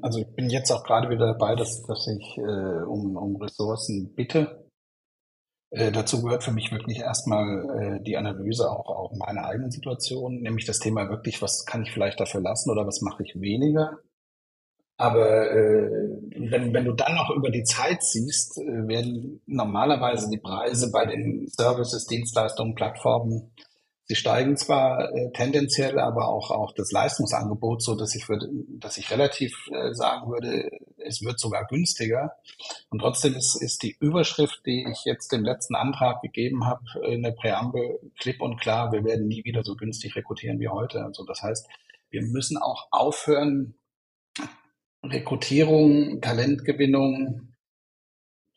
also 0.03 0.19
ich 0.19 0.27
bin 0.35 0.51
jetzt 0.51 0.69
auch 0.69 0.83
gerade 0.83 1.09
wieder 1.09 1.25
dabei, 1.25 1.55
dass, 1.55 1.81
dass 1.81 2.07
ich 2.07 2.37
äh, 2.37 2.83
um, 2.83 3.17
um 3.17 3.37
Ressourcen 3.37 4.13
bitte. 4.13 4.60
Äh, 5.71 5.91
dazu 5.91 6.21
gehört 6.21 6.43
für 6.43 6.51
mich 6.51 6.71
wirklich 6.71 6.99
erstmal 6.99 7.97
äh, 7.99 8.03
die 8.03 8.17
Analyse 8.17 8.69
auch, 8.69 8.89
auch 8.89 9.13
meiner 9.15 9.45
eigenen 9.45 9.71
Situation, 9.71 10.41
nämlich 10.41 10.65
das 10.65 10.79
Thema 10.79 11.09
wirklich, 11.09 11.41
was 11.41 11.65
kann 11.65 11.83
ich 11.83 11.91
vielleicht 11.91 12.19
dafür 12.19 12.41
lassen 12.41 12.69
oder 12.69 12.85
was 12.85 13.01
mache 13.01 13.23
ich 13.23 13.39
weniger. 13.39 13.99
Aber 14.97 15.49
äh, 15.49 15.89
wenn, 16.51 16.73
wenn 16.73 16.85
du 16.85 16.91
dann 16.91 17.15
noch 17.15 17.31
über 17.35 17.49
die 17.49 17.63
Zeit 17.63 18.03
siehst, 18.03 18.57
äh, 18.57 18.87
werden 18.87 19.41
normalerweise 19.47 20.29
die 20.29 20.37
Preise 20.37 20.91
bei 20.91 21.05
den 21.05 21.47
Services, 21.47 22.05
Dienstleistungen, 22.05 22.75
Plattformen 22.75 23.51
Sie 24.11 24.17
steigen 24.17 24.57
zwar 24.57 25.09
äh, 25.13 25.31
tendenziell, 25.31 25.97
aber 25.97 26.27
auch, 26.27 26.51
auch 26.51 26.73
das 26.73 26.91
Leistungsangebot, 26.91 27.81
so 27.81 27.95
dass 27.95 28.13
ich 28.13 28.27
würde, 28.27 28.49
dass 28.67 28.97
ich 28.97 29.09
relativ 29.09 29.69
äh, 29.71 29.93
sagen 29.93 30.29
würde, 30.29 30.69
es 30.97 31.23
wird 31.23 31.39
sogar 31.39 31.65
günstiger. 31.65 32.35
Und 32.89 32.99
trotzdem 32.99 33.35
ist, 33.35 33.55
ist 33.61 33.83
die 33.83 33.95
Überschrift, 34.01 34.65
die 34.65 34.85
ich 34.91 35.05
jetzt 35.05 35.31
dem 35.31 35.45
letzten 35.45 35.75
Antrag 35.75 36.21
gegeben 36.21 36.65
habe, 36.65 36.83
in 37.07 37.23
der 37.23 37.31
Präambel 37.31 38.01
klipp 38.19 38.41
und 38.41 38.59
klar, 38.59 38.91
wir 38.91 39.05
werden 39.05 39.29
nie 39.29 39.45
wieder 39.45 39.63
so 39.63 39.77
günstig 39.77 40.13
rekrutieren 40.17 40.59
wie 40.59 40.67
heute. 40.67 41.05
Also 41.05 41.23
das 41.23 41.41
heißt, 41.41 41.69
wir 42.09 42.23
müssen 42.23 42.57
auch 42.57 42.89
aufhören, 42.91 43.75
Rekrutierung, 45.05 46.19
Talentgewinnung 46.19 47.53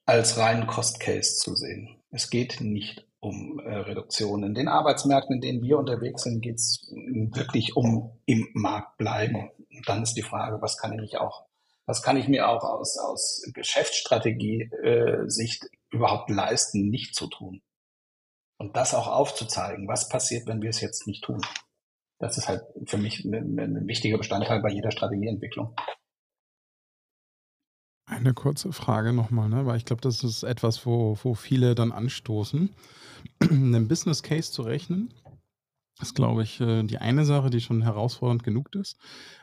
als 0.04 0.36
reinen 0.36 0.66
Cost 0.66 0.98
Case 0.98 1.36
zu 1.36 1.54
sehen. 1.54 2.02
Es 2.10 2.28
geht 2.28 2.60
nicht 2.60 3.06
um 3.24 3.58
äh, 3.60 3.74
Reduktionen. 3.74 4.50
In 4.50 4.54
den 4.54 4.68
Arbeitsmärkten, 4.68 5.36
in 5.36 5.40
denen 5.40 5.62
wir 5.62 5.78
unterwegs 5.78 6.22
sind, 6.22 6.42
geht 6.42 6.56
es 6.56 6.86
wirklich 6.90 7.74
um 7.76 8.20
im 8.26 8.48
Markt 8.54 8.98
bleiben. 8.98 9.50
Und 9.58 9.88
dann 9.88 10.02
ist 10.02 10.14
die 10.14 10.22
Frage, 10.22 10.60
was 10.60 10.76
kann 10.76 10.98
ich 10.98 11.16
auch, 11.18 11.46
was 11.86 12.02
kann 12.02 12.16
ich 12.16 12.26
mir 12.28 12.48
auch 12.48 12.64
aus, 12.64 12.98
aus 12.98 13.42
Geschäftsstrategie-Sicht 13.52 15.64
äh, 15.64 15.68
überhaupt 15.90 16.30
leisten, 16.30 16.88
nicht 16.90 17.14
zu 17.14 17.28
tun? 17.28 17.62
Und 18.58 18.76
das 18.76 18.94
auch 18.94 19.08
aufzuzeigen, 19.08 19.88
was 19.88 20.08
passiert, 20.08 20.46
wenn 20.46 20.62
wir 20.62 20.70
es 20.70 20.80
jetzt 20.80 21.06
nicht 21.06 21.24
tun. 21.24 21.42
Das 22.18 22.38
ist 22.38 22.48
halt 22.48 22.62
für 22.86 22.98
mich 22.98 23.24
ein, 23.24 23.58
ein 23.58 23.88
wichtiger 23.88 24.18
Bestandteil 24.18 24.62
bei 24.62 24.70
jeder 24.70 24.92
Strategieentwicklung. 24.92 25.74
Eine 28.06 28.34
kurze 28.34 28.72
Frage 28.72 29.12
nochmal, 29.12 29.48
ne? 29.48 29.64
weil 29.64 29.78
ich 29.78 29.86
glaube, 29.86 30.02
das 30.02 30.22
ist 30.24 30.42
etwas, 30.42 30.84
wo, 30.84 31.18
wo 31.22 31.34
viele 31.34 31.74
dann 31.74 31.92
anstoßen. 31.92 32.70
Einen 33.40 33.88
Business 33.88 34.22
Case 34.22 34.52
zu 34.52 34.62
rechnen, 34.62 35.12
ist, 36.00 36.14
glaube 36.14 36.42
ich, 36.42 36.60
äh, 36.60 36.82
die 36.82 36.98
eine 36.98 37.24
Sache, 37.24 37.50
die 37.50 37.60
schon 37.60 37.82
herausfordernd 37.82 38.42
genug 38.42 38.74
ist. 38.74 38.98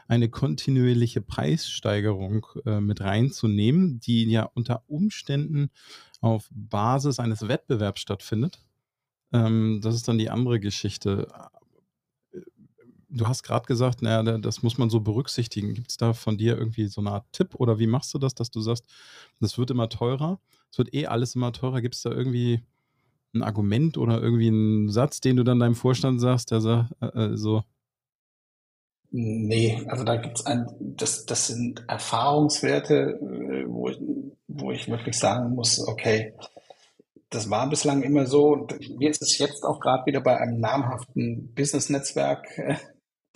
Eine 0.07 0.29
kontinuierliche 0.29 1.21
Preissteigerung 1.21 2.45
äh, 2.65 2.81
mit 2.81 3.01
reinzunehmen, 3.01 3.99
die 3.99 4.29
ja 4.29 4.43
unter 4.53 4.83
Umständen 4.87 5.71
auf 6.19 6.49
Basis 6.51 7.19
eines 7.19 7.47
Wettbewerbs 7.47 8.01
stattfindet. 8.01 8.59
Ähm, 9.31 9.79
das 9.81 9.95
ist 9.95 10.07
dann 10.07 10.17
die 10.17 10.29
andere 10.29 10.59
Geschichte 10.59 11.27
du 13.11 13.27
hast 13.27 13.43
gerade 13.43 13.65
gesagt, 13.65 14.01
naja, 14.01 14.37
das 14.37 14.63
muss 14.63 14.77
man 14.77 14.89
so 14.89 15.01
berücksichtigen. 15.01 15.73
Gibt 15.73 15.91
es 15.91 15.97
da 15.97 16.13
von 16.13 16.37
dir 16.37 16.57
irgendwie 16.57 16.87
so 16.87 17.01
eine 17.01 17.11
Art 17.11 17.25
Tipp 17.31 17.55
oder 17.55 17.79
wie 17.79 17.87
machst 17.87 18.13
du 18.13 18.17
das, 18.17 18.33
dass 18.33 18.49
du 18.49 18.61
sagst, 18.61 18.85
das 19.39 19.57
wird 19.57 19.71
immer 19.71 19.89
teurer, 19.89 20.39
es 20.71 20.77
wird 20.77 20.93
eh 20.93 21.07
alles 21.07 21.35
immer 21.35 21.51
teurer. 21.51 21.81
Gibt 21.81 21.95
es 21.95 22.01
da 22.01 22.11
irgendwie 22.11 22.61
ein 23.33 23.43
Argument 23.43 23.97
oder 23.97 24.21
irgendwie 24.21 24.47
einen 24.47 24.89
Satz, 24.89 25.21
den 25.21 25.35
du 25.35 25.43
dann 25.43 25.59
deinem 25.59 25.75
Vorstand 25.75 26.19
sagst, 26.19 26.51
der 26.51 26.61
sagt, 26.61 26.95
äh, 27.01 27.07
äh, 27.07 27.37
so, 27.37 27.63
Nee, 29.13 29.85
also 29.89 30.05
da 30.05 30.15
gibt's 30.15 30.45
ein, 30.45 30.67
das, 30.79 31.25
das 31.25 31.47
sind 31.47 31.83
Erfahrungswerte, 31.89 33.19
äh, 33.19 33.65
wo 33.67 33.89
ich, 33.89 33.99
wo 34.47 34.71
ich 34.71 34.87
wirklich 34.87 35.19
sagen 35.19 35.53
muss, 35.53 35.85
okay, 35.85 36.33
das 37.29 37.49
war 37.49 37.69
bislang 37.69 38.03
immer 38.03 38.25
so. 38.25 38.53
Und 38.53 38.97
mir 38.97 39.09
ist 39.09 39.21
es 39.21 39.37
jetzt 39.37 39.65
auch 39.65 39.81
gerade 39.81 40.05
wieder 40.05 40.21
bei 40.21 40.37
einem 40.37 40.61
namhaften 40.61 41.53
Business-Netzwerk 41.53 42.57
äh, 42.57 42.75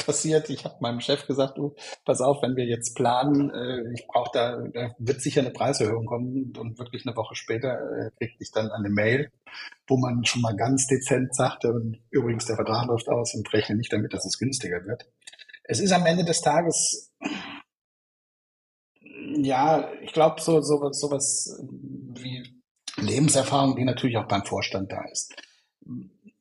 passiert. 0.06 0.50
Ich 0.50 0.66
habe 0.66 0.76
meinem 0.80 1.02
Chef 1.02 1.28
gesagt, 1.28 1.58
du, 1.58 1.76
pass 2.06 2.22
auf, 2.22 2.42
wenn 2.42 2.56
wir 2.56 2.66
jetzt 2.66 2.96
planen, 2.96 3.50
äh, 3.50 3.94
ich 3.94 4.08
brauche 4.08 4.32
da, 4.34 4.58
da 4.74 4.96
wird 5.00 5.22
sicher 5.22 5.42
eine 5.42 5.52
Preiserhöhung 5.52 6.06
kommen 6.06 6.54
und 6.58 6.80
wirklich 6.80 7.06
eine 7.06 7.16
Woche 7.16 7.36
später 7.36 7.74
äh, 7.74 8.12
kriegte 8.18 8.44
ich 8.44 8.52
dann 8.52 8.72
eine 8.72 8.90
Mail, 8.90 9.32
wo 9.88 9.98
man 9.98 10.26
schon 10.26 10.42
mal 10.42 10.56
ganz 10.56 10.88
dezent 10.88 11.36
sagte, 11.36 11.72
und 11.72 12.00
übrigens 12.10 12.46
der 12.46 12.56
Vertrag 12.56 12.88
läuft 12.88 13.10
aus 13.10 13.34
und 13.36 13.52
rechne 13.54 13.76
nicht 13.76 13.92
damit, 13.92 14.14
dass 14.14 14.26
es 14.26 14.38
günstiger 14.38 14.86
wird 14.86 15.06
es 15.68 15.80
ist 15.80 15.92
am 15.92 16.06
Ende 16.06 16.24
des 16.24 16.42
Tages, 16.42 17.12
ja, 19.38 19.92
ich 20.02 20.14
glaube, 20.14 20.42
so, 20.42 20.62
so, 20.62 20.92
so 20.92 21.12
was 21.12 21.60
wie 21.68 22.62
Lebenserfahrung, 22.98 23.76
die 23.76 23.84
natürlich 23.84 24.18
auch 24.18 24.28
beim 24.28 24.46
Vorstand 24.46 24.92
da 24.92 25.04
ist. 25.12 25.36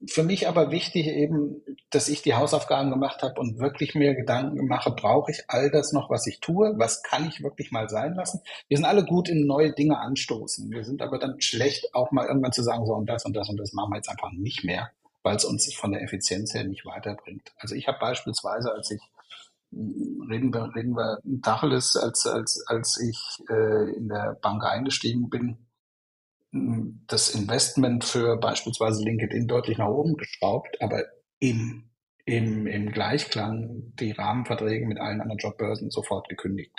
Für 0.09 0.23
mich 0.23 0.49
aber 0.49 0.71
wichtig 0.71 1.07
eben, 1.07 1.63
dass 1.91 2.09
ich 2.09 2.23
die 2.23 2.35
Hausaufgaben 2.35 2.91
gemacht 2.91 3.23
habe 3.23 3.41
und 3.41 3.59
wirklich 3.59 3.95
mir 3.95 4.15
Gedanken 4.15 4.67
mache, 4.67 4.91
brauche 4.91 5.31
ich 5.31 5.45
all 5.49 5.71
das 5.71 5.93
noch, 5.93 6.11
was 6.11 6.27
ich 6.27 6.41
tue? 6.41 6.75
Was 6.77 7.03
kann 7.03 7.29
ich 7.29 7.43
wirklich 7.43 7.71
mal 7.71 7.89
sein 7.89 8.15
lassen? 8.15 8.41
Wir 8.69 8.77
sind 8.77 8.87
alle 8.87 9.05
gut 9.05 9.29
in 9.29 9.47
neue 9.47 9.73
Dinge 9.73 9.99
anstoßen. 9.99 10.71
Wir 10.71 10.85
sind 10.85 11.03
aber 11.03 11.19
dann 11.19 11.41
schlecht, 11.41 11.95
auch 11.95 12.11
mal 12.11 12.27
irgendwann 12.27 12.53
zu 12.53 12.63
sagen, 12.63 12.87
so 12.87 12.95
und 12.95 13.07
das 13.07 13.25
und 13.25 13.35
das 13.35 13.49
und 13.49 13.57
das 13.59 13.73
machen 13.73 13.91
wir 13.91 13.97
jetzt 13.97 14.11
einfach 14.11 14.33
nicht 14.33 14.65
mehr, 14.65 14.91
weil 15.23 15.37
es 15.37 15.45
uns 15.45 15.73
von 15.75 15.93
der 15.93 16.03
Effizienz 16.03 16.55
her 16.55 16.65
nicht 16.65 16.85
weiterbringt. 16.85 17.53
Also 17.59 17.75
ich 17.75 17.87
habe 17.89 17.99
beispielsweise, 17.99 18.73
als 18.73 18.91
ich 18.91 19.01
reden 19.73 20.53
wir, 20.53 20.75
reden 20.75 20.97
wir 20.97 21.19
Tacheles, 21.43 21.97
als, 21.97 22.27
als, 22.27 22.65
als 22.67 23.01
ich 23.01 23.19
äh, 23.49 23.97
in 23.97 24.09
der 24.09 24.37
Bank 24.41 24.65
eingestiegen 24.65 25.29
bin, 25.29 25.59
das 27.09 27.35
Investment 27.35 28.05
für 28.05 28.37
beispielsweise 28.37 29.03
LinkedIn 29.03 29.49
deutlich 29.49 29.79
nach 29.79 29.89
oben 29.89 30.17
geschraubt, 30.17 30.81
aber 30.81 31.03
im, 31.41 31.91
im, 32.25 32.67
im 32.69 32.93
Gleichklang 32.93 33.93
die 33.99 34.13
Rahmenverträge 34.13 34.87
mit 34.87 35.01
allen 35.01 35.21
anderen 35.21 35.39
Jobbörsen 35.39 35.91
sofort 35.91 36.29
gekündigt. 36.29 36.73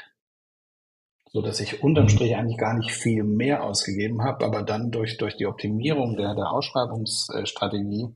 So 1.32 1.42
dass 1.42 1.60
ich 1.60 1.84
unterm 1.84 2.08
Strich 2.08 2.38
eigentlich 2.38 2.58
gar 2.58 2.74
nicht 2.74 2.92
viel 2.92 3.24
mehr 3.24 3.64
ausgegeben 3.64 4.24
habe, 4.24 4.46
aber 4.46 4.64
dann 4.64 4.92
durch, 4.92 5.18
durch 5.18 5.36
die 5.36 5.48
Optimierung 5.48 6.16
der, 6.16 6.34
der 6.36 6.52
Ausschreibungsstrategie 6.52 8.16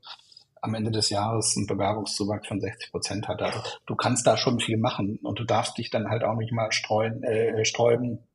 am 0.62 0.74
Ende 0.74 0.92
des 0.92 1.10
Jahres 1.10 1.56
einen 1.58 1.68
Bewerbungszuwachs 1.68 2.48
von 2.48 2.62
60 2.62 2.92
Prozent 2.92 3.28
hatte. 3.28 3.46
Also 3.46 3.60
du 3.86 3.96
kannst 3.96 4.25
da 4.25 4.38
schon 4.38 4.60
viel 4.60 4.78
machen 4.78 5.20
und 5.24 5.39
du 5.39 5.44
darfst 5.44 5.78
dich 5.78 5.89
dann 5.89 6.10
halt 6.10 6.24
auch 6.24 6.36
nicht 6.36 6.54
mal 6.54 6.72
streuen, 6.72 7.24
äh, 7.24 7.66
sträuben, 7.66 8.28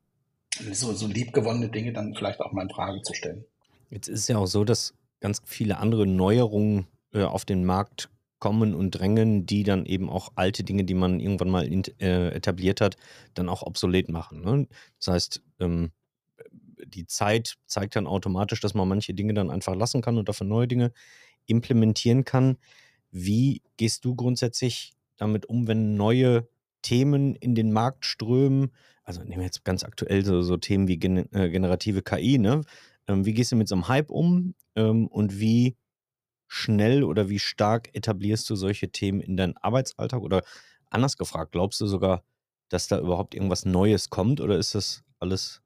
so, 0.73 0.93
so 0.93 1.07
liebgewonnene 1.07 1.69
Dinge 1.69 1.93
dann 1.93 2.13
vielleicht 2.15 2.39
auch 2.41 2.51
mal 2.51 2.63
in 2.63 2.69
Frage 2.69 3.01
zu 3.01 3.13
stellen. 3.13 3.45
Jetzt 3.89 4.07
ist 4.07 4.21
es 4.21 4.27
ja 4.27 4.37
auch 4.37 4.47
so, 4.47 4.63
dass 4.63 4.93
ganz 5.19 5.41
viele 5.45 5.77
andere 5.77 6.05
Neuerungen 6.07 6.87
äh, 7.13 7.23
auf 7.23 7.45
den 7.45 7.65
Markt 7.65 8.09
kommen 8.39 8.75
und 8.75 8.91
drängen, 8.91 9.45
die 9.45 9.63
dann 9.63 9.85
eben 9.85 10.09
auch 10.09 10.33
alte 10.35 10.63
Dinge, 10.63 10.83
die 10.83 10.93
man 10.93 11.19
irgendwann 11.19 11.49
mal 11.49 11.65
in, 11.65 11.83
äh, 11.99 12.29
etabliert 12.29 12.81
hat, 12.81 12.95
dann 13.33 13.49
auch 13.49 13.63
obsolet 13.63 14.09
machen. 14.09 14.41
Ne? 14.41 14.67
Das 14.99 15.07
heißt, 15.13 15.41
ähm, 15.59 15.91
die 16.85 17.07
Zeit 17.07 17.55
zeigt 17.65 17.95
dann 17.95 18.07
automatisch, 18.07 18.59
dass 18.59 18.73
man 18.73 18.87
manche 18.87 19.13
Dinge 19.13 19.33
dann 19.33 19.49
einfach 19.49 19.75
lassen 19.75 20.01
kann 20.01 20.17
und 20.17 20.29
dafür 20.29 20.45
neue 20.45 20.67
Dinge 20.67 20.91
implementieren 21.47 22.25
kann. 22.25 22.57
Wie 23.11 23.61
gehst 23.77 24.05
du 24.05 24.15
grundsätzlich 24.15 24.93
damit 25.17 25.45
um, 25.45 25.67
wenn 25.67 25.95
neue 25.95 26.47
Themen 26.81 27.35
in 27.35 27.55
den 27.55 27.71
Markt 27.71 28.05
strömen? 28.05 28.71
Also 29.05 29.21
nehmen 29.21 29.37
wir 29.37 29.45
jetzt 29.45 29.63
ganz 29.63 29.83
aktuell 29.83 30.25
so, 30.25 30.41
so 30.41 30.57
Themen 30.57 30.87
wie 30.87 30.97
gen 30.97 31.31
äh, 31.33 31.49
generative 31.49 32.01
KI, 32.01 32.37
ne? 32.37 32.61
Ähm, 33.07 33.25
wie 33.25 33.33
gehst 33.33 33.51
du 33.51 33.55
mit 33.55 33.67
so 33.67 33.75
einem 33.75 33.87
Hype 33.87 34.09
um 34.09 34.55
ähm, 34.75 35.07
und 35.07 35.39
wie 35.39 35.77
schnell 36.47 37.03
oder 37.03 37.29
wie 37.29 37.39
stark 37.39 37.89
etablierst 37.95 38.49
du 38.49 38.55
solche 38.55 38.91
Themen 38.91 39.21
in 39.21 39.37
deinen 39.37 39.57
Arbeitsalltag? 39.57 40.21
Oder 40.21 40.43
anders 40.89 41.17
gefragt, 41.17 41.51
glaubst 41.51 41.79
du 41.81 41.85
sogar, 41.85 42.23
dass 42.69 42.87
da 42.87 42.99
überhaupt 42.99 43.35
irgendwas 43.35 43.65
Neues 43.65 44.09
kommt 44.09 44.41
oder 44.41 44.57
ist 44.57 44.73
das 44.75 45.03
alles 45.19 45.61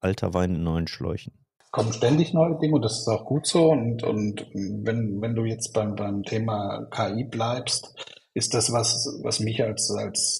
alter 0.00 0.34
Wein 0.34 0.56
in 0.56 0.62
neuen 0.64 0.88
Schläuchen? 0.88 1.32
kommen 1.76 1.92
ständig 1.92 2.32
neue 2.32 2.58
Dinge 2.58 2.76
und 2.76 2.82
das 2.82 3.00
ist 3.00 3.08
auch 3.08 3.26
gut 3.26 3.46
so. 3.46 3.70
Und, 3.70 4.02
und 4.02 4.46
wenn, 4.54 5.20
wenn 5.20 5.34
du 5.34 5.44
jetzt 5.44 5.74
beim, 5.74 5.94
beim 5.94 6.22
Thema 6.22 6.86
KI 6.90 7.24
bleibst, 7.24 7.94
ist 8.36 8.52
das 8.52 8.70
was, 8.70 9.18
was 9.22 9.40
mich 9.40 9.62
als, 9.62 9.90
als 9.90 10.38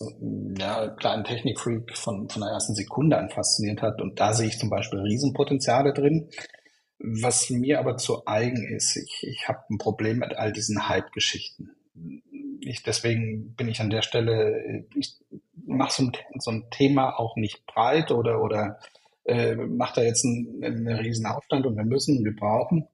ja, 0.59 0.89
kleinen 0.89 1.25
Technikfreak 1.25 1.97
von, 1.97 2.29
von 2.29 2.43
der 2.43 2.51
ersten 2.51 2.75
Sekunde 2.75 3.17
an 3.17 3.31
fasziniert 3.31 3.81
hat. 3.81 4.03
Und 4.03 4.21
da 4.21 4.35
sehe 4.35 4.49
ich 4.49 4.59
zum 4.59 4.69
Beispiel 4.69 5.01
Riesenpotenziale 5.01 5.95
drin. 5.95 6.29
Was 6.99 7.49
mir 7.49 7.81
aber 7.81 7.97
zu 7.97 8.27
eigen 8.27 8.69
ist, 8.69 8.97
ich, 8.99 9.27
ich 9.27 9.49
habe 9.49 9.61
ein 9.71 9.79
Problem 9.79 10.19
mit 10.19 10.37
all 10.37 10.53
diesen 10.53 10.91
Hype-Geschichten. 10.91 11.71
Ich, 12.61 12.83
deswegen 12.83 13.55
bin 13.55 13.69
ich 13.69 13.81
an 13.81 13.89
der 13.89 14.03
Stelle, 14.03 14.85
ich 14.95 15.17
mache 15.65 15.93
so 15.93 16.03
ein, 16.03 16.13
so 16.39 16.51
ein 16.51 16.65
Thema 16.71 17.19
auch 17.19 17.35
nicht 17.37 17.65
breit 17.65 18.11
oder, 18.11 18.43
oder 18.43 18.79
äh, 19.25 19.55
macht 19.55 19.97
da 19.97 20.03
jetzt 20.03 20.27
einen, 20.27 20.63
einen 20.63 20.89
riesen 20.89 21.25
Aufstand 21.25 21.65
und 21.65 21.79
wir 21.79 21.85
müssen, 21.85 22.23
wir 22.23 22.37
brauchen, 22.37 22.89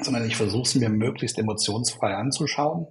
sondern 0.00 0.26
ich 0.26 0.34
versuche 0.34 0.62
es 0.62 0.74
mir 0.74 0.88
möglichst 0.88 1.38
emotionsfrei 1.38 2.16
anzuschauen, 2.16 2.88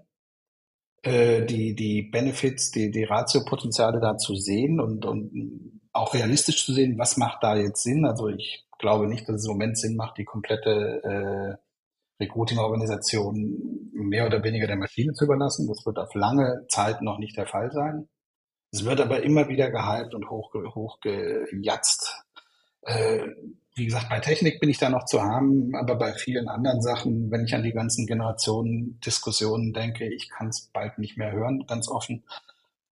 äh, 1.03 1.45
die, 1.45 1.75
die 1.75 2.03
Benefits, 2.03 2.71
die, 2.71 2.91
die 2.91 3.03
Ratiopotenziale 3.03 3.99
da 3.99 4.17
zu 4.17 4.35
sehen 4.35 4.79
und, 4.79 5.05
und 5.05 5.81
auch 5.93 6.13
realistisch 6.13 6.65
zu 6.65 6.73
sehen, 6.73 6.97
was 6.97 7.17
macht 7.17 7.43
da 7.43 7.55
jetzt 7.55 7.83
Sinn. 7.83 8.05
Also 8.05 8.27
ich 8.27 8.65
glaube 8.79 9.07
nicht, 9.07 9.27
dass 9.27 9.37
es 9.37 9.45
im 9.45 9.51
Moment 9.51 9.77
Sinn 9.77 9.95
macht, 9.95 10.17
die 10.17 10.25
komplette 10.25 11.01
äh, 11.03 12.23
Recruiting-Organisation 12.23 13.91
mehr 13.93 14.25
oder 14.25 14.43
weniger 14.43 14.67
der 14.67 14.77
Maschine 14.77 15.13
zu 15.13 15.25
überlassen. 15.25 15.67
Das 15.67 15.85
wird 15.85 15.97
auf 15.97 16.13
lange 16.13 16.65
Zeit 16.69 17.01
noch 17.01 17.17
nicht 17.17 17.35
der 17.35 17.47
Fall 17.47 17.71
sein. 17.71 18.07
Es 18.71 18.85
wird 18.85 19.01
aber 19.01 19.23
immer 19.23 19.49
wieder 19.49 19.69
gehypt 19.69 20.13
und 20.13 20.29
hochgejatzt. 20.29 20.75
Hoch 20.75 22.30
äh, 22.83 23.27
wie 23.75 23.85
gesagt, 23.85 24.09
bei 24.09 24.19
Technik 24.19 24.59
bin 24.59 24.69
ich 24.69 24.77
da 24.77 24.89
noch 24.89 25.05
zu 25.05 25.21
haben, 25.21 25.73
aber 25.75 25.95
bei 25.95 26.13
vielen 26.13 26.49
anderen 26.49 26.81
Sachen, 26.81 27.31
wenn 27.31 27.45
ich 27.45 27.55
an 27.55 27.63
die 27.63 27.71
ganzen 27.71 28.05
Generationen 28.05 28.99
Diskussionen 28.99 29.73
denke, 29.73 30.13
ich 30.13 30.29
kann 30.29 30.49
es 30.49 30.69
bald 30.73 30.97
nicht 30.97 31.17
mehr 31.17 31.31
hören, 31.31 31.65
ganz 31.67 31.87
offen. 31.87 32.23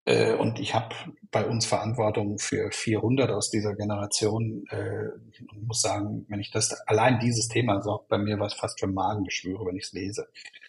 Äh, 0.05 0.35
und 0.35 0.59
ich 0.59 0.73
habe 0.73 0.95
bei 1.31 1.45
uns 1.45 1.65
Verantwortung 1.65 2.37
für 2.37 2.71
400 2.71 3.29
aus 3.31 3.49
dieser 3.49 3.75
Generation. 3.75 4.65
Äh, 4.69 5.07
ich 5.31 5.41
muss 5.61 5.81
sagen, 5.81 6.25
wenn 6.29 6.39
ich 6.39 6.51
das 6.51 6.71
allein 6.87 7.19
dieses 7.19 7.49
Thema 7.49 7.81
sorgt 7.81 8.07
bei 8.07 8.17
mir 8.17 8.39
was 8.39 8.53
fast 8.53 8.79
für 8.79 8.87
Magengeschwüre, 8.87 9.65
wenn 9.65 9.75
ich 9.75 9.85
es 9.85 9.93
lese. 9.93 10.27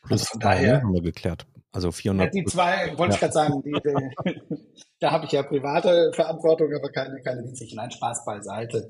Also 0.09 0.25
von 0.25 0.41
daher 0.41 0.83
haben 0.83 0.93
wir 0.93 1.03
geklärt. 1.03 1.47
Also 1.79 1.93
400. 1.93 2.35
Ja, 2.35 2.41
die 2.41 2.45
zwei 2.45 2.99
wollte 2.99 3.03
ja. 3.03 3.15
ich 3.15 3.21
gerade 3.21 3.33
sagen. 3.33 3.63
Die, 3.63 3.71
die, 3.71 4.67
da 4.99 5.13
habe 5.13 5.27
ich 5.27 5.31
ja 5.31 5.45
private 5.45 6.11
Verantwortung, 6.13 6.75
aber 6.75 6.91
keine, 6.91 7.23
keine 7.23 7.45
dienstliche. 7.45 7.77
Nein, 7.77 7.93
Spaß 7.93 8.25
beiseite. 8.25 8.89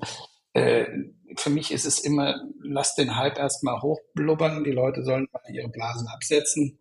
Äh, 0.53 0.87
für 1.35 1.51
mich 1.51 1.71
ist 1.71 1.85
es 1.85 1.99
immer, 1.99 2.41
lass 2.63 2.95
den 2.95 3.15
Hype 3.15 3.37
erstmal 3.37 3.79
hochblubbern, 3.83 4.63
die 4.63 4.71
Leute 4.71 5.03
sollen 5.03 5.27
mal 5.31 5.43
ihre 5.53 5.69
Blasen 5.69 6.07
absetzen, 6.07 6.79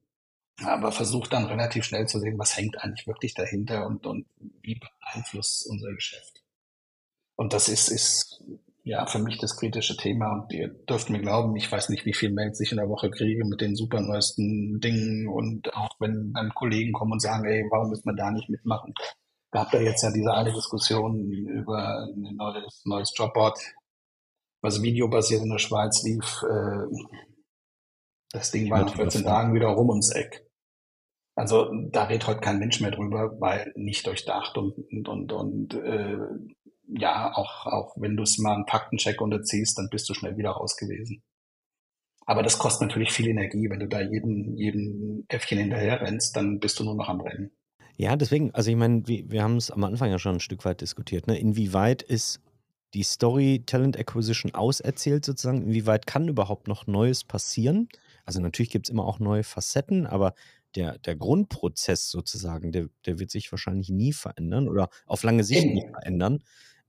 aber 0.65 0.93
versucht 0.93 1.35
dann 1.35 1.45
relativ 1.45 1.85
schnell 1.85 2.07
zu 2.07 2.21
sehen, 2.21 2.39
was 2.39 2.57
hängt 2.57 2.83
eigentlich 2.83 3.07
wirklich 3.07 3.35
dahinter 3.35 3.87
und, 3.87 4.07
und 4.07 4.25
wie 4.63 4.81
beeinflusst 4.81 5.67
unser 5.69 5.93
Geschäft. 5.93 6.43
Und 7.37 7.53
das 7.53 7.69
ist, 7.69 7.89
ist 7.89 8.43
ja 8.89 9.07
für 9.07 9.19
mich 9.19 9.39
das 9.39 9.57
kritische 9.57 9.97
Thema 9.97 10.33
und 10.33 10.53
ihr 10.53 10.69
dürft 10.89 11.11
mir 11.11 11.21
glauben, 11.21 11.55
ich 11.57 11.71
weiß 11.71 11.89
nicht, 11.91 12.05
wie 12.07 12.15
viel 12.15 12.33
Mails 12.33 12.61
ich 12.61 12.73
in 12.73 12.79
der 12.79 12.89
Woche 12.89 13.11
kriege 13.11 13.45
mit 13.45 13.61
den 13.61 13.77
super 13.77 14.01
neuesten 14.01 14.81
Dingen 14.81 15.29
und 15.29 15.75
auch 15.75 15.95
wenn 16.01 16.33
dann 16.33 16.55
Kollegen 16.55 16.93
kommen 16.93 17.13
und 17.13 17.23
sagen, 17.23 17.45
ey, 17.45 17.65
warum 17.71 17.91
müssen 17.91 18.07
wir 18.07 18.17
da 18.17 18.31
nicht 18.31 18.49
mitmachen? 18.49 18.95
gab 19.51 19.71
da 19.71 19.79
jetzt 19.79 20.03
ja 20.03 20.11
diese 20.11 20.33
eine 20.33 20.53
Diskussion 20.53 21.31
über 21.31 22.07
ein 22.07 22.37
neues, 22.37 22.83
neues 22.85 23.13
Jobboard, 23.17 23.59
was 24.61 24.83
videobasiert 24.83 25.43
in 25.43 25.51
der 25.51 25.59
Schweiz 25.59 26.03
lief. 26.03 26.43
Äh, 26.43 26.87
das 28.33 28.51
Ding 28.51 28.71
war 28.71 28.83
nach 28.83 28.95
14 28.95 29.25
Tagen 29.25 29.55
wieder 29.55 29.69
rum 29.69 29.89
ums 29.89 30.11
Eck. 30.11 30.45
Also 31.35 31.71
da 31.91 32.05
redet 32.05 32.27
heute 32.27 32.41
kein 32.41 32.59
Mensch 32.59 32.81
mehr 32.81 32.91
drüber, 32.91 33.41
weil 33.41 33.73
nicht 33.77 34.07
durchdacht 34.07 34.59
und 34.59 34.77
und 34.91 35.09
und, 35.09 35.33
und 35.33 35.75
äh, 35.75 36.19
ja, 36.89 37.33
auch 37.35 37.67
auch 37.67 37.95
wenn 37.97 38.17
du 38.17 38.23
es 38.23 38.39
mal 38.39 38.55
einen 38.55 38.67
Faktencheck 38.67 39.21
unterziehst, 39.21 39.79
dann 39.79 39.89
bist 39.91 40.09
du 40.09 40.15
schnell 40.15 40.37
wieder 40.37 40.51
raus 40.51 40.77
gewesen. 40.77 41.23
Aber 42.27 42.43
das 42.43 42.59
kostet 42.59 42.89
natürlich 42.89 43.13
viel 43.13 43.29
Energie. 43.29 43.71
Wenn 43.71 43.81
du 43.81 43.89
da 43.89 44.01
jeden, 44.01 44.57
jeden 44.57 45.25
Äffchen 45.29 45.59
hinterher 45.59 46.01
rennst, 46.03 46.37
dann 46.37 46.59
bist 46.61 46.79
du 46.79 46.85
nur 46.85 46.95
noch 46.95 47.09
am 47.09 47.23
Rennen. 47.23 47.51
Ja, 47.97 48.17
deswegen, 48.17 48.55
also 48.55 48.71
ich 48.71 48.77
meine, 48.77 49.07
wir, 49.09 49.31
wir 49.31 49.43
haben 49.43 49.57
es 49.57 49.71
am 49.71 49.83
Anfang 49.83 50.11
ja 50.11 50.19
schon 50.19 50.35
ein 50.35 50.41
Stück 50.41 50.65
weit 50.65 50.83
diskutiert. 50.83 51.27
Ne? 51.27 51.39
Inwieweit 51.39 52.03
ist 52.03 52.41
die 52.95 53.03
Story 53.03 53.63
Talent 53.67 53.99
Acquisition 53.99 54.55
auserzählt 54.55 55.25
sozusagen? 55.25 55.63
Inwieweit 55.63 56.07
kann 56.07 56.29
überhaupt 56.29 56.69
noch 56.69 56.87
Neues 56.87 57.25
passieren? 57.25 57.89
Also 58.25 58.41
natürlich 58.41 58.71
gibt 58.71 58.87
es 58.87 58.91
immer 58.91 59.07
auch 59.07 59.19
neue 59.19 59.43
Facetten, 59.43 60.07
aber 60.07 60.35
der, 60.75 60.99
der 60.99 61.17
Grundprozess 61.17 62.11
sozusagen, 62.11 62.73
der, 62.73 62.89
der 63.07 63.19
wird 63.19 63.31
sich 63.31 63.51
wahrscheinlich 63.51 63.89
nie 63.89 64.13
verändern 64.13 64.69
oder 64.69 64.91
auf 65.07 65.23
lange 65.23 65.45
Sicht 65.45 65.67
nicht 65.67 65.89
verändern. 65.89 66.43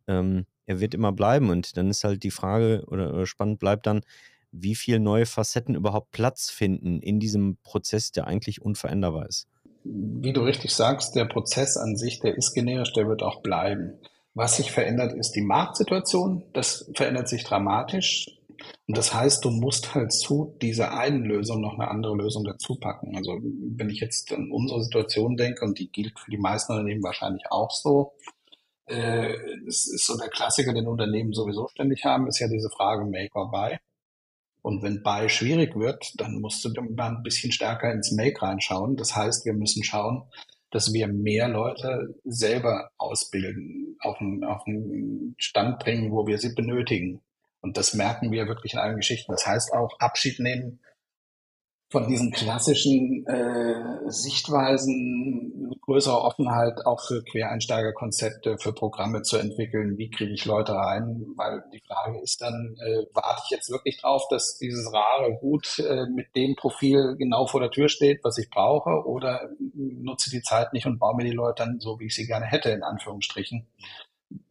Ähm, 0.09 0.45
er 0.65 0.79
wird 0.79 0.93
immer 0.93 1.11
bleiben 1.11 1.49
und 1.49 1.77
dann 1.77 1.89
ist 1.89 2.03
halt 2.03 2.23
die 2.23 2.31
Frage 2.31 2.83
oder, 2.87 3.13
oder 3.13 3.25
spannend 3.25 3.59
bleibt 3.59 3.87
dann, 3.87 4.01
wie 4.51 4.75
viele 4.75 4.99
neue 4.99 5.25
Facetten 5.25 5.75
überhaupt 5.75 6.11
Platz 6.11 6.49
finden 6.49 7.01
in 7.01 7.19
diesem 7.19 7.57
Prozess, 7.63 8.11
der 8.11 8.27
eigentlich 8.27 8.61
unveränderbar 8.61 9.27
ist. 9.27 9.47
Wie 9.83 10.33
du 10.33 10.41
richtig 10.41 10.73
sagst, 10.73 11.15
der 11.15 11.25
Prozess 11.25 11.77
an 11.77 11.95
sich, 11.95 12.19
der 12.19 12.35
ist 12.35 12.53
generisch, 12.53 12.93
der 12.93 13.07
wird 13.07 13.23
auch 13.23 13.41
bleiben. 13.41 13.99
Was 14.33 14.57
sich 14.57 14.71
verändert, 14.71 15.13
ist 15.13 15.31
die 15.31 15.41
Marktsituation. 15.41 16.43
Das 16.53 16.89
verändert 16.95 17.29
sich 17.29 17.43
dramatisch. 17.43 18.29
Und 18.87 18.97
das 18.97 19.13
heißt, 19.13 19.45
du 19.45 19.51
musst 19.51 19.95
halt 19.95 20.11
zu 20.11 20.55
dieser 20.61 20.97
einen 20.97 21.23
Lösung 21.23 21.61
noch 21.61 21.75
eine 21.75 21.89
andere 21.89 22.15
Lösung 22.15 22.43
dazu 22.43 22.75
packen. 22.75 23.15
Also 23.15 23.39
wenn 23.41 23.89
ich 23.89 23.99
jetzt 23.99 24.33
an 24.33 24.51
unsere 24.51 24.83
Situation 24.83 25.37
denke, 25.37 25.65
und 25.65 25.79
die 25.79 25.91
gilt 25.91 26.19
für 26.19 26.31
die 26.31 26.37
meisten 26.37 26.73
Unternehmen 26.73 27.03
wahrscheinlich 27.03 27.43
auch 27.49 27.71
so, 27.71 28.13
äh, 28.89 29.37
das 29.65 29.85
ist 29.87 30.05
so 30.05 30.17
der 30.17 30.29
Klassiker, 30.29 30.73
den 30.73 30.87
Unternehmen 30.87 31.33
sowieso 31.33 31.67
ständig 31.67 32.03
haben, 32.05 32.27
ist 32.27 32.39
ja 32.39 32.47
diese 32.47 32.69
Frage 32.69 33.05
Make 33.05 33.35
or 33.35 33.51
Buy. 33.51 33.77
Und 34.61 34.83
wenn 34.83 35.03
Buy 35.03 35.29
schwierig 35.29 35.75
wird, 35.75 36.13
dann 36.19 36.41
musst 36.41 36.65
du 36.65 36.69
mal 36.81 37.15
ein 37.15 37.23
bisschen 37.23 37.51
stärker 37.51 37.91
ins 37.91 38.11
Make 38.11 38.41
reinschauen. 38.41 38.97
Das 38.97 39.15
heißt, 39.15 39.45
wir 39.45 39.53
müssen 39.53 39.83
schauen, 39.83 40.23
dass 40.71 40.93
wir 40.93 41.07
mehr 41.07 41.47
Leute 41.47 42.15
selber 42.25 42.91
ausbilden, 42.97 43.97
auf 44.01 44.19
einen, 44.19 44.43
auf 44.43 44.61
einen 44.67 45.35
Stand 45.37 45.79
bringen, 45.79 46.11
wo 46.11 46.27
wir 46.27 46.37
sie 46.37 46.53
benötigen. 46.53 47.21
Und 47.61 47.77
das 47.77 47.93
merken 47.93 48.31
wir 48.31 48.47
wirklich 48.47 48.73
in 48.73 48.79
allen 48.79 48.97
Geschichten. 48.97 49.31
Das 49.31 49.47
heißt 49.47 49.73
auch 49.73 49.99
Abschied 49.99 50.39
nehmen 50.39 50.79
von 51.91 52.07
diesen 52.07 52.31
klassischen 52.31 53.25
äh, 53.25 54.11
Sichtweisen, 54.11 55.75
größere 55.81 56.21
Offenheit 56.21 56.85
auch 56.85 57.01
für 57.01 57.23
Quereinsteigerkonzepte, 57.23 58.59
für 58.59 58.73
Programme 58.73 59.23
zu 59.23 59.37
entwickeln. 59.37 59.97
Wie 59.97 60.11
kriege 60.11 60.31
ich 60.31 60.45
Leute 60.45 60.73
rein? 60.73 61.25
Weil 61.35 61.63
die 61.73 61.81
Frage 61.87 62.21
ist 62.21 62.41
dann, 62.41 62.77
äh, 62.79 63.05
warte 63.13 63.41
ich 63.45 63.49
jetzt 63.49 63.71
wirklich 63.71 63.99
drauf, 63.99 64.27
dass 64.29 64.59
dieses 64.59 64.93
rare 64.93 65.35
Gut 65.39 65.79
äh, 65.79 66.05
mit 66.13 66.35
dem 66.35 66.55
Profil 66.55 67.15
genau 67.17 67.47
vor 67.47 67.59
der 67.59 67.71
Tür 67.71 67.89
steht, 67.89 68.23
was 68.23 68.37
ich 68.37 68.51
brauche, 68.51 69.07
oder 69.07 69.49
nutze 69.73 70.29
die 70.29 70.43
Zeit 70.43 70.73
nicht 70.73 70.85
und 70.85 70.99
baue 70.99 71.15
mir 71.15 71.23
die 71.23 71.31
Leute 71.31 71.63
dann 71.63 71.79
so, 71.79 71.99
wie 71.99 72.05
ich 72.05 72.15
sie 72.15 72.27
gerne 72.27 72.45
hätte, 72.45 72.69
in 72.69 72.83
Anführungsstrichen. 72.83 73.67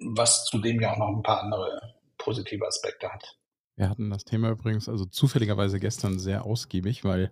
Was 0.01 0.44
zudem 0.44 0.81
ja 0.81 0.92
auch 0.92 0.98
noch 0.98 1.09
ein 1.09 1.22
paar 1.22 1.42
andere 1.42 1.94
positive 2.16 2.66
Aspekte 2.66 3.09
hat. 3.09 3.38
Wir 3.78 3.88
hatten 3.88 4.10
das 4.10 4.24
Thema 4.24 4.50
übrigens, 4.50 4.88
also 4.88 5.04
zufälligerweise 5.04 5.78
gestern 5.78 6.18
sehr 6.18 6.44
ausgiebig, 6.44 7.04
weil 7.04 7.30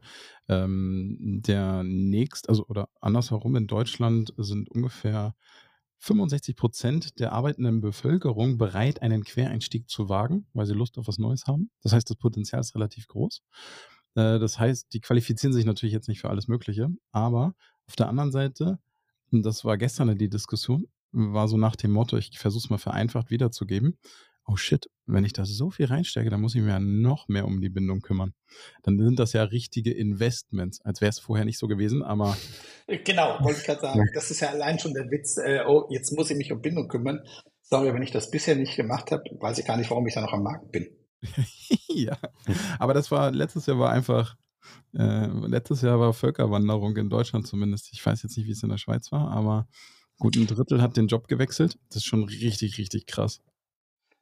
ähm, 0.49 1.17
der 1.45 1.83
nächst, 1.83 2.49
also 2.49 2.65
oder 2.69 2.89
andersherum 3.01 3.57
in 3.57 3.67
Deutschland 3.67 4.33
sind 4.37 4.71
ungefähr 4.71 5.35
65 5.99 6.55
Prozent 6.55 7.19
der 7.19 7.33
arbeitenden 7.33 7.81
Bevölkerung 7.81 8.59
bereit, 8.59 9.03
einen 9.03 9.25
Quereinstieg 9.25 9.91
zu 9.91 10.09
wagen, 10.09 10.47
weil 10.53 10.67
sie 10.67 10.75
Lust 10.75 10.99
auf 10.99 11.09
was 11.09 11.19
Neues 11.19 11.49
haben. 11.49 11.69
Das 11.83 11.93
heißt, 11.93 12.09
das 12.09 12.17
Potenzial 12.17 12.61
ist 12.61 12.77
relativ 12.77 13.09
groß. 13.09 13.43
Äh, 14.15 14.39
das 14.39 14.61
heißt, 14.61 14.93
die 14.93 15.01
qualifizieren 15.01 15.53
sich 15.53 15.65
natürlich 15.65 15.95
jetzt 15.95 16.09
nicht 16.09 16.21
für 16.21 16.31
alles 16.31 16.47
Mögliche, 16.47 16.91
aber 17.11 17.57
auf 17.89 17.97
der 17.97 18.09
anderen 18.09 18.31
Seite, 18.31 18.79
das 19.33 19.65
war 19.65 19.77
gestern 19.79 20.17
die 20.17 20.29
Diskussion, 20.29 20.87
war 21.11 21.49
so 21.49 21.57
nach 21.57 21.75
dem 21.75 21.91
Motto, 21.91 22.17
ich 22.17 22.39
versuche 22.39 22.63
es 22.67 22.71
mal 22.71 22.79
vereinfacht 22.79 23.31
wiederzugeben, 23.33 23.99
oh 24.47 24.57
shit, 24.57 24.89
wenn 25.07 25.25
ich 25.25 25.33
da 25.33 25.45
so 25.45 25.71
viel 25.71 25.87
reinstecke, 25.87 26.31
dann 26.31 26.41
muss 26.41 26.55
ich 26.55 26.63
mir 26.63 26.71
ja 26.71 26.81
noch 26.81 27.29
mehr 27.29 27.47
um 27.47 27.61
die 27.61 27.69
Bindung 27.69 28.01
kümmern. 28.01 28.33
Dann 28.83 28.99
sind 28.99 29.19
das 29.19 29.33
ja 29.33 29.43
richtige 29.43 29.93
Investments, 29.93 30.81
als 30.83 31.01
wäre 31.01 31.11
es 31.11 31.19
vorher 31.19 31.45
nicht 31.45 31.59
so 31.59 31.67
gewesen, 31.67 32.03
aber. 32.03 32.37
Genau, 33.05 33.39
wollte 33.41 33.61
ich 33.61 33.67
gerade 33.67 33.81
sagen. 33.81 34.09
Das 34.15 34.31
ist 34.31 34.41
ja 34.41 34.51
allein 34.51 34.79
schon 34.79 34.95
der 34.95 35.11
Witz, 35.11 35.37
äh, 35.39 35.65
oh, 35.67 35.87
jetzt 35.91 36.13
muss 36.13 36.31
ich 36.31 36.37
mich 36.37 36.53
um 36.53 36.61
Bindung 36.61 36.89
kümmern. 36.89 37.21
Sorry, 37.63 37.93
wenn 37.93 38.03
ich 38.03 38.13
das 38.13 38.31
bisher 38.31 38.55
nicht 38.55 38.77
gemacht 38.77 39.11
habe, 39.11 39.25
weiß 39.41 39.59
ich 39.59 39.67
gar 39.67 39.77
nicht, 39.77 39.91
warum 39.91 40.07
ich 40.07 40.15
da 40.15 40.21
noch 40.21 40.33
am 40.33 40.45
Markt 40.45 40.71
bin. 40.71 40.87
ja, 41.89 42.17
aber 42.79 42.95
das 42.95 43.11
war, 43.11 43.33
letztes 43.33 43.67
Jahr 43.67 43.79
war 43.79 43.91
einfach, 43.91 44.37
äh, 44.95 45.27
letztes 45.27 45.83
Jahr 45.83 45.99
war 45.99 46.13
Völkerwanderung 46.13 46.97
in 46.97 47.11
Deutschland 47.11 47.47
zumindest. 47.47 47.93
Ich 47.93 48.05
weiß 48.05 48.23
jetzt 48.23 48.37
nicht, 48.37 48.47
wie 48.47 48.53
es 48.53 48.63
in 48.63 48.69
der 48.69 48.79
Schweiz 48.79 49.11
war, 49.11 49.31
aber 49.33 49.67
gut, 50.19 50.37
ein 50.37 50.47
Drittel 50.47 50.81
hat 50.81 50.97
den 50.97 51.09
Job 51.09 51.27
gewechselt. 51.27 51.77
Das 51.89 51.97
ist 51.97 52.05
schon 52.05 52.25
richtig, 52.25 52.79
richtig 52.79 53.07
krass. 53.07 53.41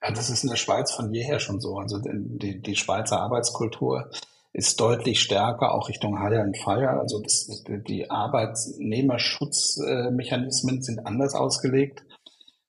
Ja, 0.05 0.11
das 0.11 0.29
ist 0.29 0.43
in 0.45 0.51
der 0.51 0.57
Schweiz 0.57 0.93
von 0.93 1.15
jeher 1.15 1.41
schon 1.41 1.61
so. 1.61 1.79
Also 1.79 1.99
die, 2.03 2.61
die 2.61 2.77
Schweizer 2.77 3.21
Arbeitskultur 3.21 4.11
ist 4.53 4.79
deutlich 4.79 5.21
stärker, 5.21 5.73
auch 5.73 5.89
Richtung 5.89 6.21
Hire 6.21 6.43
and 6.43 6.59
Fire. 6.59 7.01
Also 7.01 7.23
das, 7.23 7.65
die 7.67 8.11
Arbeitnehmerschutzmechanismen 8.11 10.83
sind 10.83 11.07
anders 11.07 11.35
ausgelegt. 11.35 12.05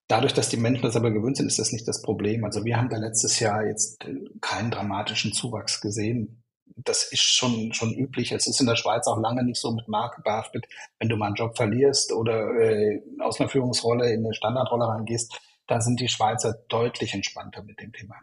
Dadurch, 0.07 0.33
dass 0.33 0.47
die 0.47 0.55
Menschen 0.55 0.83
das 0.83 0.95
aber 0.95 1.11
gewöhnt 1.11 1.35
sind, 1.35 1.47
ist 1.47 1.59
das 1.59 1.73
nicht 1.73 1.89
das 1.89 2.01
Problem. 2.01 2.45
Also 2.45 2.63
wir 2.63 2.77
haben 2.77 2.87
da 2.89 2.95
letztes 2.97 3.41
Jahr 3.41 3.65
jetzt 3.65 4.05
keinen 4.39 4.71
dramatischen 4.71 5.33
Zuwachs 5.33 5.81
gesehen. 5.81 6.41
Das 6.77 7.03
ist 7.11 7.21
schon, 7.21 7.73
schon 7.73 7.93
üblich. 7.93 8.31
Es 8.31 8.47
ist 8.47 8.61
in 8.61 8.67
der 8.67 8.77
Schweiz 8.77 9.07
auch 9.07 9.19
lange 9.19 9.43
nicht 9.43 9.59
so 9.59 9.71
mit 9.71 9.89
Marke 9.89 10.21
behaftet. 10.21 10.67
Wenn 10.99 11.09
du 11.09 11.17
mal 11.17 11.25
einen 11.27 11.35
Job 11.35 11.57
verlierst 11.57 12.13
oder 12.13 12.55
äh, 12.55 13.01
aus 13.19 13.41
einer 13.41 13.49
Führungsrolle 13.49 14.13
in 14.13 14.25
eine 14.25 14.33
Standardrolle 14.33 14.87
reingehst, 14.87 15.37
da 15.67 15.81
sind 15.81 15.99
die 15.99 16.07
Schweizer 16.07 16.53
deutlich 16.69 17.13
entspannter 17.13 17.63
mit 17.63 17.79
dem 17.79 17.91
Thema. 17.91 18.15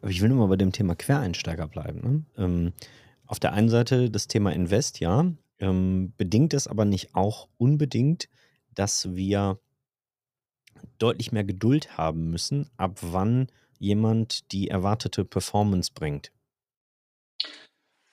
Aber 0.00 0.10
ich 0.10 0.20
will 0.20 0.28
nur 0.28 0.38
mal 0.38 0.48
bei 0.48 0.56
dem 0.56 0.72
Thema 0.72 0.94
Quereinsteiger 0.94 1.68
bleiben. 1.68 2.00
Ne? 2.00 2.44
Ähm, 2.44 2.72
auf 3.26 3.40
der 3.40 3.52
einen 3.52 3.68
Seite 3.68 4.10
das 4.10 4.28
Thema 4.28 4.52
Invest, 4.52 5.00
ja. 5.00 5.32
Ähm, 5.58 6.12
bedingt 6.16 6.52
es 6.52 6.68
aber 6.68 6.84
nicht 6.84 7.14
auch 7.14 7.48
unbedingt, 7.56 8.28
dass 8.74 9.14
wir 9.14 9.58
deutlich 10.98 11.32
mehr 11.32 11.44
Geduld 11.44 11.96
haben 11.96 12.30
müssen, 12.30 12.68
ab 12.76 12.98
wann 13.00 13.48
jemand 13.78 14.52
die 14.52 14.68
erwartete 14.68 15.24
Performance 15.24 15.90
bringt? 15.94 16.30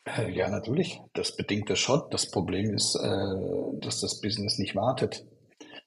Äh, 0.06 0.32
ja, 0.32 0.50
natürlich. 0.50 1.02
Das 1.14 1.36
bedingt 1.36 1.70
es 1.70 1.80
schon. 1.80 2.02
Das 2.12 2.30
Problem 2.30 2.74
ist, 2.74 2.96
äh, 2.96 3.80
dass 3.80 4.02
das 4.02 4.20
Business 4.22 4.58
nicht 4.58 4.76
wartet. 4.76 5.26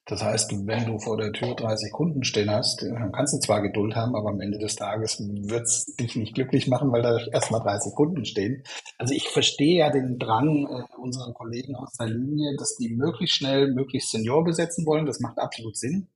Das 0.07 0.23
heißt, 0.23 0.65
wenn 0.65 0.85
du 0.85 0.99
vor 0.99 1.17
der 1.17 1.33
Tür 1.33 1.53
30 1.53 1.91
Kunden 1.91 2.23
stehen 2.23 2.49
hast, 2.49 2.81
dann 2.81 3.11
kannst 3.11 3.33
du 3.33 3.39
zwar 3.39 3.61
Geduld 3.61 3.93
haben, 3.93 4.15
aber 4.15 4.29
am 4.29 4.39
Ende 4.39 4.57
des 4.57 4.77
Tages 4.77 5.19
wird's 5.19 5.85
dich 5.97 6.15
nicht 6.15 6.33
glücklich 6.33 6.67
machen, 6.67 6.93
weil 6.93 7.01
da 7.01 7.17
erstmal 7.33 7.61
30 7.61 7.93
Kunden 7.93 8.23
stehen. 8.23 8.63
Also 8.97 9.13
ich 9.13 9.27
verstehe 9.27 9.79
ja 9.79 9.89
den 9.89 10.17
Drang 10.17 10.65
äh, 10.65 10.97
unserer 10.97 11.33
Kollegen 11.33 11.75
aus 11.75 11.91
der 11.99 12.07
Linie, 12.07 12.55
dass 12.57 12.77
die 12.77 12.95
möglichst 12.95 13.35
schnell, 13.35 13.73
möglichst 13.73 14.11
Senior 14.11 14.45
besetzen 14.45 14.85
wollen. 14.85 15.05
Das 15.05 15.19
macht 15.19 15.39
absolut 15.39 15.75
Sinn. 15.75 16.07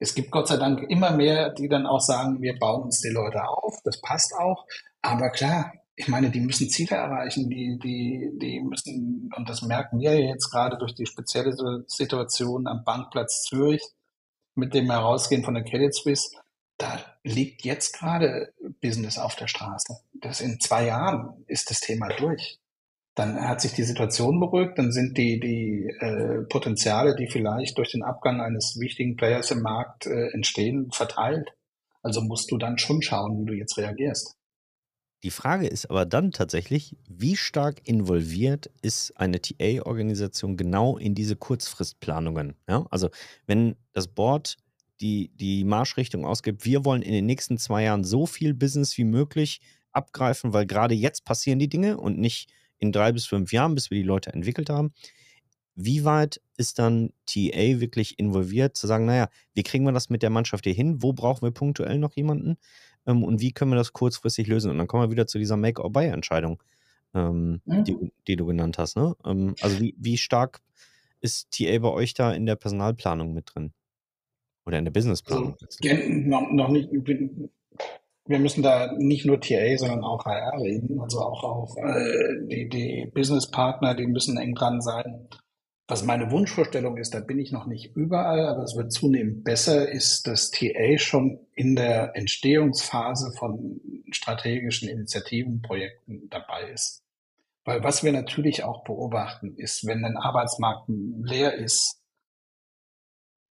Es 0.00 0.16
gibt 0.16 0.32
Gott 0.32 0.48
sei 0.48 0.56
Dank 0.56 0.82
immer 0.90 1.12
mehr, 1.12 1.50
die 1.50 1.68
dann 1.68 1.86
auch 1.86 2.00
sagen, 2.00 2.42
wir 2.42 2.58
bauen 2.58 2.82
uns 2.82 3.00
die 3.00 3.10
Leute 3.10 3.46
auf. 3.48 3.78
Das 3.84 4.00
passt 4.00 4.34
auch. 4.34 4.66
Aber 5.02 5.30
klar, 5.30 5.72
ich 5.96 6.08
meine, 6.08 6.30
die 6.30 6.40
müssen 6.40 6.68
Ziele 6.68 6.96
erreichen, 6.96 7.48
die, 7.48 7.78
die, 7.78 8.30
die 8.40 8.60
müssen, 8.60 9.30
und 9.36 9.48
das 9.48 9.62
merken 9.62 10.00
wir 10.00 10.18
jetzt 10.18 10.50
gerade 10.50 10.76
durch 10.76 10.94
die 10.94 11.06
spezielle 11.06 11.54
Situation 11.86 12.66
am 12.66 12.84
Bankplatz 12.84 13.44
Zürich 13.44 13.82
mit 14.54 14.74
dem 14.74 14.90
Herausgehen 14.90 15.44
von 15.44 15.54
der 15.54 15.64
Credit 15.64 15.94
Suisse, 15.94 16.36
da 16.78 16.98
liegt 17.22 17.64
jetzt 17.64 17.92
gerade 17.96 18.52
Business 18.80 19.18
auf 19.18 19.36
der 19.36 19.46
Straße. 19.46 20.00
Das 20.14 20.40
in 20.40 20.60
zwei 20.60 20.86
Jahren 20.86 21.44
ist 21.46 21.70
das 21.70 21.80
Thema 21.80 22.08
durch. 22.08 22.58
Dann 23.14 23.40
hat 23.40 23.60
sich 23.60 23.72
die 23.72 23.84
Situation 23.84 24.40
beruhigt, 24.40 24.76
dann 24.76 24.90
sind 24.90 25.16
die, 25.16 25.38
die 25.38 25.88
äh, 26.00 26.42
Potenziale, 26.48 27.14
die 27.14 27.28
vielleicht 27.28 27.78
durch 27.78 27.92
den 27.92 28.02
Abgang 28.02 28.40
eines 28.40 28.80
wichtigen 28.80 29.14
Players 29.14 29.52
im 29.52 29.62
Markt 29.62 30.06
äh, 30.06 30.30
entstehen, 30.32 30.90
verteilt. 30.90 31.52
Also 32.02 32.20
musst 32.22 32.50
du 32.50 32.58
dann 32.58 32.76
schon 32.76 33.02
schauen, 33.02 33.40
wie 33.40 33.46
du 33.46 33.52
jetzt 33.54 33.78
reagierst. 33.78 34.36
Die 35.24 35.30
Frage 35.30 35.66
ist 35.66 35.88
aber 35.88 36.04
dann 36.04 36.32
tatsächlich, 36.32 36.98
wie 37.08 37.34
stark 37.34 37.80
involviert 37.88 38.70
ist 38.82 39.16
eine 39.16 39.40
TA-Organisation 39.40 40.58
genau 40.58 40.98
in 40.98 41.14
diese 41.14 41.34
Kurzfristplanungen? 41.34 42.56
Ja? 42.68 42.86
Also 42.90 43.08
wenn 43.46 43.74
das 43.94 44.06
Board 44.06 44.58
die, 45.00 45.30
die 45.34 45.64
Marschrichtung 45.64 46.26
ausgibt, 46.26 46.66
wir 46.66 46.84
wollen 46.84 47.00
in 47.00 47.12
den 47.12 47.24
nächsten 47.24 47.56
zwei 47.56 47.84
Jahren 47.84 48.04
so 48.04 48.26
viel 48.26 48.52
Business 48.52 48.98
wie 48.98 49.04
möglich 49.04 49.62
abgreifen, 49.92 50.52
weil 50.52 50.66
gerade 50.66 50.94
jetzt 50.94 51.24
passieren 51.24 51.58
die 51.58 51.70
Dinge 51.70 51.96
und 51.96 52.18
nicht 52.18 52.52
in 52.76 52.92
drei 52.92 53.10
bis 53.10 53.24
fünf 53.24 53.50
Jahren, 53.50 53.74
bis 53.74 53.90
wir 53.90 53.96
die 53.96 54.06
Leute 54.06 54.30
entwickelt 54.34 54.68
haben. 54.68 54.92
Wie 55.74 56.04
weit 56.04 56.42
ist 56.58 56.78
dann 56.78 57.14
TA 57.24 57.80
wirklich 57.80 58.18
involviert, 58.18 58.76
zu 58.76 58.86
sagen, 58.86 59.06
naja, 59.06 59.28
wie 59.54 59.62
kriegen 59.62 59.84
wir 59.84 59.92
das 59.92 60.10
mit 60.10 60.22
der 60.22 60.30
Mannschaft 60.30 60.64
hier 60.64 60.74
hin? 60.74 61.02
Wo 61.02 61.14
brauchen 61.14 61.46
wir 61.46 61.50
punktuell 61.50 61.98
noch 61.98 62.14
jemanden? 62.14 62.58
Ähm, 63.06 63.24
und 63.24 63.40
wie 63.40 63.52
können 63.52 63.70
wir 63.70 63.76
das 63.76 63.92
kurzfristig 63.92 64.46
lösen? 64.46 64.70
Und 64.70 64.78
dann 64.78 64.86
kommen 64.86 65.04
wir 65.04 65.10
wieder 65.10 65.26
zu 65.26 65.38
dieser 65.38 65.56
Make-or-Buy-Entscheidung, 65.56 66.62
ähm, 67.14 67.60
mhm. 67.64 67.84
die, 67.84 68.12
die, 68.26 68.36
du 68.36 68.46
genannt 68.46 68.78
hast. 68.78 68.96
Ne? 68.96 69.14
Ähm, 69.24 69.54
also 69.60 69.80
wie, 69.80 69.94
wie 69.98 70.16
stark 70.16 70.60
ist 71.20 71.50
TA 71.50 71.78
bei 71.78 71.90
euch 71.90 72.14
da 72.14 72.32
in 72.32 72.46
der 72.46 72.56
Personalplanung 72.56 73.32
mit 73.32 73.54
drin? 73.54 73.72
Oder 74.66 74.78
in 74.78 74.84
der 74.84 74.92
Businessplanung? 74.92 75.56
Also, 75.60 75.96
noch, 76.08 76.50
noch 76.50 76.68
nicht, 76.68 76.88
wir 78.26 78.38
müssen 78.38 78.62
da 78.62 78.92
nicht 78.96 79.26
nur 79.26 79.40
TA, 79.40 79.76
sondern 79.76 80.04
auch 80.04 80.24
HR 80.24 80.60
reden. 80.60 80.98
Also 81.00 81.20
auch, 81.20 81.44
auch 81.44 81.76
äh, 81.76 82.46
die, 82.46 82.68
die 82.68 83.10
Businesspartner, 83.12 83.94
die 83.94 84.06
müssen 84.06 84.38
eng 84.38 84.54
dran 84.54 84.80
sein. 84.80 85.28
Was 85.86 86.02
meine 86.02 86.30
Wunschvorstellung 86.30 86.96
ist, 86.96 87.12
da 87.12 87.20
bin 87.20 87.38
ich 87.38 87.52
noch 87.52 87.66
nicht 87.66 87.94
überall, 87.94 88.46
aber 88.46 88.62
es 88.62 88.74
wird 88.74 88.90
zunehmend 88.90 89.44
besser, 89.44 89.86
ist, 89.86 90.26
dass 90.26 90.50
TA 90.50 90.96
schon 90.96 91.46
in 91.54 91.76
der 91.76 92.16
Entstehungsphase 92.16 93.32
von 93.38 93.80
strategischen 94.10 94.88
Initiativen, 94.88 95.60
Projekten 95.60 96.28
dabei 96.30 96.70
ist. 96.70 97.02
Weil 97.66 97.82
was 97.82 98.02
wir 98.02 98.12
natürlich 98.12 98.64
auch 98.64 98.84
beobachten, 98.84 99.56
ist, 99.56 99.86
wenn 99.86 100.04
ein 100.04 100.16
Arbeitsmarkt 100.16 100.88
leer 100.88 101.54
ist, 101.54 102.00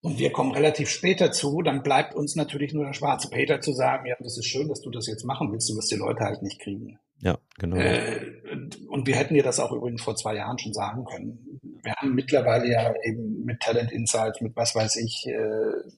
und 0.02 0.20
wir 0.20 0.34
kommen 0.34 0.52
relativ 0.52 0.90
spät 0.90 1.22
dazu, 1.22 1.62
dann 1.62 1.82
bleibt 1.82 2.14
uns 2.14 2.36
natürlich 2.36 2.74
nur 2.74 2.84
der 2.84 2.94
schwarze 2.94 3.30
Peter 3.30 3.62
zu 3.62 3.72
sagen, 3.72 4.06
ja, 4.06 4.16
das 4.20 4.38
ist 4.38 4.48
schön, 4.48 4.68
dass 4.68 4.82
du 4.82 4.90
das 4.90 5.08
jetzt 5.08 5.24
machen 5.24 5.50
willst, 5.52 5.70
du 5.70 5.78
wirst 5.78 5.92
die 5.92 5.96
Leute 5.96 6.26
halt 6.26 6.42
nicht 6.42 6.60
kriegen. 6.60 7.00
Ja, 7.20 7.38
genau. 7.58 7.78
Äh, 7.78 8.42
und 8.90 9.08
wir 9.08 9.16
hätten 9.16 9.34
dir 9.34 9.44
das 9.44 9.60
auch 9.60 9.72
übrigens 9.72 10.04
vor 10.04 10.16
zwei 10.16 10.36
Jahren 10.36 10.60
schon 10.60 10.74
sagen 10.74 11.06
können. 11.06 11.60
Wir 11.84 11.96
haben 11.96 12.16
mittlerweile 12.16 12.70
ja 12.70 12.94
eben 13.04 13.44
mit 13.46 13.60
Talent 13.62 13.92
Insights, 13.92 14.42
mit 14.42 14.56
was 14.56 14.76
weiß 14.76 14.98
ich, 14.98 15.26
äh, 15.28 15.92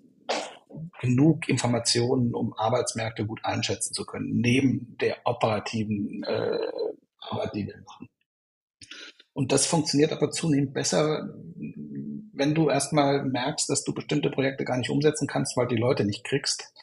genug 1.02 1.48
Informationen, 1.48 2.34
um 2.34 2.54
Arbeitsmärkte 2.54 3.26
gut 3.26 3.40
einschätzen 3.44 3.94
zu 3.94 4.06
können, 4.06 4.40
neben 4.40 4.98
der 5.00 5.18
operativen 5.24 6.24
äh, 6.24 6.58
Arbeit, 7.20 7.56
die 7.56 7.68
wir 7.68 7.78
machen. 7.86 8.10
Und 9.34 9.52
das 9.52 9.66
funktioniert 9.66 10.14
aber 10.14 10.32
zunehmend 10.32 10.74
besser, 10.74 11.30
wenn 12.34 12.56
du 12.56 12.70
erstmal 12.70 13.24
merkst, 13.26 13.70
dass 13.70 13.84
du 13.84 13.94
bestimmte 13.94 14.30
Projekte 14.30 14.66
gar 14.66 14.78
nicht 14.78 14.90
umsetzen 14.90 15.28
kannst, 15.28 15.58
weil 15.58 15.68
die 15.68 15.76
Leute 15.76 16.06
nicht 16.06 16.24
kriegst, 16.24 16.74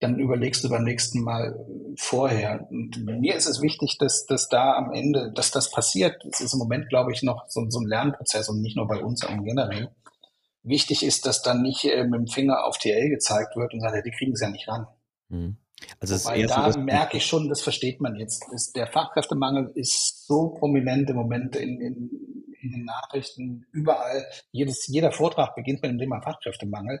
dann 0.00 0.18
überlegst 0.18 0.64
du 0.64 0.70
beim 0.70 0.84
nächsten 0.84 1.22
Mal 1.22 1.54
vorher. 1.96 2.66
Und 2.70 3.04
mir 3.04 3.34
ist 3.34 3.46
es 3.46 3.60
wichtig, 3.60 3.98
dass, 3.98 4.24
dass 4.26 4.48
da 4.48 4.72
am 4.74 4.92
Ende, 4.92 5.30
dass 5.34 5.50
das 5.50 5.70
passiert. 5.70 6.24
Es 6.24 6.40
ist 6.40 6.54
im 6.54 6.58
Moment, 6.58 6.88
glaube 6.88 7.12
ich, 7.12 7.22
noch 7.22 7.44
so, 7.48 7.68
so 7.68 7.80
ein 7.80 7.86
Lernprozess 7.86 8.48
und 8.48 8.62
nicht 8.62 8.76
nur 8.76 8.88
bei 8.88 9.02
uns, 9.02 9.20
sondern 9.20 9.44
generell. 9.44 9.90
Wichtig 10.62 11.04
ist, 11.04 11.26
dass 11.26 11.42
dann 11.42 11.62
nicht 11.62 11.84
äh, 11.84 12.04
mit 12.04 12.20
dem 12.20 12.26
Finger 12.26 12.64
auf 12.64 12.78
TL 12.78 13.10
gezeigt 13.10 13.56
wird 13.56 13.72
und 13.74 13.80
sagt, 13.80 13.94
ja, 13.94 14.02
die 14.02 14.10
kriegen 14.10 14.32
es 14.32 14.40
ja 14.40 14.50
nicht 14.50 14.68
ran. 14.68 14.86
Mhm. 15.28 15.56
Also 15.98 16.16
Wobei 16.24 16.42
da 16.42 16.72
so, 16.72 16.80
merke 16.80 17.16
ich 17.16 17.26
schon, 17.26 17.48
das 17.48 17.62
versteht 17.62 18.00
man 18.00 18.16
jetzt. 18.16 18.44
Ist, 18.52 18.76
der 18.76 18.86
Fachkräftemangel 18.86 19.72
ist 19.74 20.26
so 20.26 20.50
prominent 20.50 21.08
im 21.10 21.16
Moment 21.16 21.56
in, 21.56 21.80
in, 21.80 22.10
in 22.60 22.72
den 22.72 22.84
Nachrichten, 22.84 23.66
überall. 23.72 24.26
Jedes, 24.50 24.86
jeder 24.86 25.12
Vortrag 25.12 25.54
beginnt 25.54 25.82
mit 25.82 25.90
dem 25.90 25.98
Thema 25.98 26.20
Fachkräftemangel. 26.20 27.00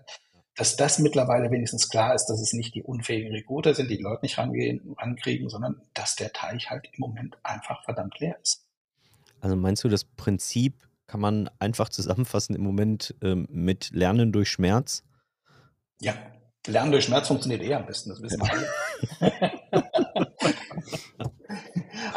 Dass 0.56 0.76
das 0.76 0.98
mittlerweile 0.98 1.50
wenigstens 1.50 1.88
klar 1.88 2.14
ist, 2.14 2.26
dass 2.26 2.40
es 2.40 2.52
nicht 2.52 2.74
die 2.74 2.82
unfähigen 2.82 3.32
Recruiter 3.32 3.74
sind, 3.74 3.90
die 3.90 3.96
die 3.96 4.02
Leute 4.02 4.22
nicht 4.22 4.36
rangehen, 4.36 4.94
rankriegen, 4.98 5.48
sondern 5.48 5.80
dass 5.94 6.16
der 6.16 6.32
Teich 6.32 6.70
halt 6.70 6.86
im 6.92 7.00
Moment 7.00 7.38
einfach 7.42 7.84
verdammt 7.84 8.18
leer 8.18 8.36
ist. 8.42 8.66
Also 9.40 9.56
meinst 9.56 9.84
du, 9.84 9.88
das 9.88 10.04
Prinzip 10.04 10.86
kann 11.06 11.20
man 11.20 11.50
einfach 11.58 11.88
zusammenfassen 11.88 12.54
im 12.54 12.62
Moment 12.62 13.14
ähm, 13.22 13.46
mit 13.50 13.90
Lernen 13.92 14.32
durch 14.32 14.50
Schmerz? 14.50 15.02
Ja, 16.00 16.14
Lernen 16.66 16.92
durch 16.92 17.04
Schmerz 17.04 17.28
funktioniert 17.28 17.62
eher 17.62 17.78
am 17.78 17.86
besten, 17.86 18.10
das 18.10 18.20
wissen 18.20 18.40
wir 18.40 18.52
alle. 18.52 19.50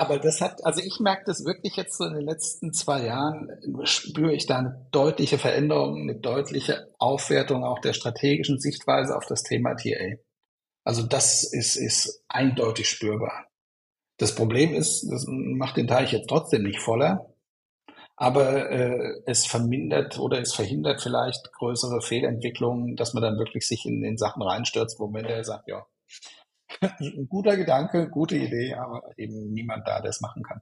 Aber 0.03 0.19
das 0.19 0.41
hat, 0.41 0.65
also 0.65 0.81
ich 0.81 0.99
merke 0.99 1.23
das 1.25 1.45
wirklich 1.45 1.77
jetzt 1.77 1.97
so 1.97 2.03
in 2.03 2.13
den 2.13 2.25
letzten 2.25 2.73
zwei 2.73 3.05
Jahren, 3.05 3.47
spüre 3.85 4.33
ich 4.33 4.47
da 4.47 4.57
eine 4.57 4.85
deutliche 4.91 5.37
Veränderung, 5.37 6.01
eine 6.01 6.15
deutliche 6.15 6.93
Aufwertung 6.99 7.63
auch 7.63 7.79
der 7.79 7.93
strategischen 7.93 8.59
Sichtweise 8.59 9.15
auf 9.15 9.25
das 9.27 9.43
Thema 9.43 9.75
TA. 9.75 10.17
Also 10.83 11.03
das 11.03 11.43
ist, 11.43 11.77
ist 11.77 12.21
eindeutig 12.27 12.89
spürbar. 12.89 13.47
Das 14.17 14.35
Problem 14.35 14.73
ist, 14.73 15.09
das 15.09 15.23
macht 15.25 15.77
den 15.77 15.87
Teich 15.87 16.11
jetzt 16.11 16.27
trotzdem 16.27 16.63
nicht 16.63 16.81
voller, 16.81 17.33
aber 18.17 18.71
äh, 18.71 19.21
es 19.25 19.45
vermindert 19.45 20.19
oder 20.19 20.41
es 20.41 20.53
verhindert 20.53 21.01
vielleicht 21.01 21.49
größere 21.53 22.01
Fehlentwicklungen, 22.01 22.97
dass 22.97 23.13
man 23.13 23.23
dann 23.23 23.37
wirklich 23.37 23.65
sich 23.65 23.85
in, 23.85 24.03
in 24.03 24.17
Sachen 24.17 24.41
reinstürzt, 24.41 24.99
wo 24.99 25.07
man 25.07 25.23
der 25.23 25.45
sagt, 25.45 25.69
ja, 25.69 25.85
guter 27.29 27.57
Gedanke, 27.57 28.09
gute 28.09 28.35
Idee, 28.35 28.73
aber 28.75 29.01
eben 29.17 29.53
niemand 29.53 29.87
da, 29.87 30.01
der 30.01 30.09
es 30.09 30.21
machen 30.21 30.43
kann. 30.43 30.61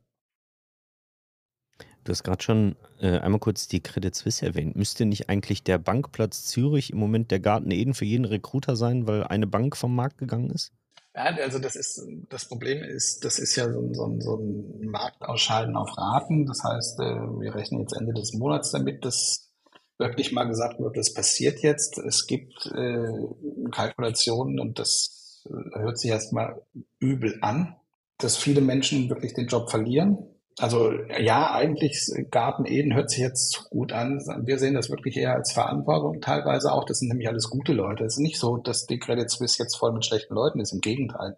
Du 2.03 2.11
hast 2.11 2.23
gerade 2.23 2.41
schon 2.41 2.75
äh, 2.99 3.19
einmal 3.19 3.39
kurz 3.39 3.67
die 3.67 3.81
Credit 3.81 4.15
Suisse 4.15 4.43
erwähnt. 4.43 4.75
Müsste 4.75 5.05
nicht 5.05 5.29
eigentlich 5.29 5.63
der 5.63 5.77
Bankplatz 5.77 6.45
Zürich 6.45 6.91
im 6.91 6.97
Moment 6.97 7.29
der 7.29 7.39
Garten 7.39 7.69
Eden 7.69 7.93
für 7.93 8.05
jeden 8.05 8.25
Recruiter 8.25 8.75
sein, 8.75 9.05
weil 9.05 9.23
eine 9.25 9.45
Bank 9.45 9.77
vom 9.77 9.95
Markt 9.95 10.17
gegangen 10.17 10.49
ist? 10.49 10.73
Ja, 11.13 11.25
also 11.25 11.59
das 11.59 11.75
ist 11.75 12.07
das 12.29 12.45
Problem 12.45 12.83
ist, 12.83 13.23
das 13.25 13.37
ist 13.37 13.55
ja 13.55 13.71
so, 13.71 13.93
so, 13.93 14.15
so 14.19 14.37
ein 14.37 14.87
Marktausscheiden 14.89 15.75
auf 15.75 15.95
Raten. 15.97 16.45
Das 16.45 16.63
heißt, 16.63 16.99
äh, 17.01 17.03
wir 17.03 17.53
rechnen 17.53 17.81
jetzt 17.81 17.93
Ende 17.93 18.13
des 18.13 18.33
Monats 18.33 18.71
damit, 18.71 19.05
dass 19.05 19.51
wirklich 19.99 20.31
mal 20.31 20.45
gesagt 20.45 20.79
wird, 20.79 20.97
das 20.97 21.13
passiert 21.13 21.59
jetzt. 21.61 21.99
Es 21.99 22.25
gibt 22.25 22.65
äh, 22.73 23.69
Kalkulationen 23.71 24.59
und 24.59 24.79
das 24.79 25.20
hört 25.49 25.97
sich 25.97 26.11
erstmal 26.11 26.61
übel 26.99 27.37
an, 27.41 27.75
dass 28.17 28.37
viele 28.37 28.61
Menschen 28.61 29.09
wirklich 29.09 29.33
den 29.33 29.47
Job 29.47 29.69
verlieren 29.69 30.31
also 30.59 30.91
ja, 31.19 31.51
eigentlich 31.53 32.07
Garten 32.29 32.65
Eden 32.65 32.93
hört 32.93 33.09
sich 33.09 33.19
jetzt 33.19 33.69
gut 33.69 33.93
an. 33.93 34.19
Wir 34.43 34.59
sehen 34.59 34.73
das 34.73 34.89
wirklich 34.89 35.17
eher 35.17 35.33
als 35.33 35.53
Verantwortung 35.53 36.21
teilweise 36.21 36.71
auch. 36.71 36.85
Das 36.85 36.99
sind 36.99 37.07
nämlich 37.07 37.27
alles 37.27 37.49
gute 37.49 37.73
Leute. 37.73 38.03
Es 38.03 38.13
ist 38.13 38.19
nicht 38.19 38.39
so, 38.39 38.57
dass 38.57 38.85
die 38.85 38.99
Credit 38.99 39.29
Suisse 39.29 39.61
jetzt 39.61 39.77
voll 39.77 39.93
mit 39.93 40.05
schlechten 40.05 40.33
Leuten 40.33 40.59
ist. 40.59 40.73
Im 40.73 40.81
Gegenteil. 40.81 41.37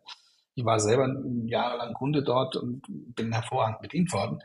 Ich 0.55 0.65
war 0.65 0.79
selber 0.79 1.07
jahrelang 1.45 1.93
Kunde 1.93 2.23
dort 2.23 2.55
und 2.55 2.81
bin 2.87 3.31
hervorragend 3.31 3.81
bedient 3.81 4.11
worden. 4.13 4.39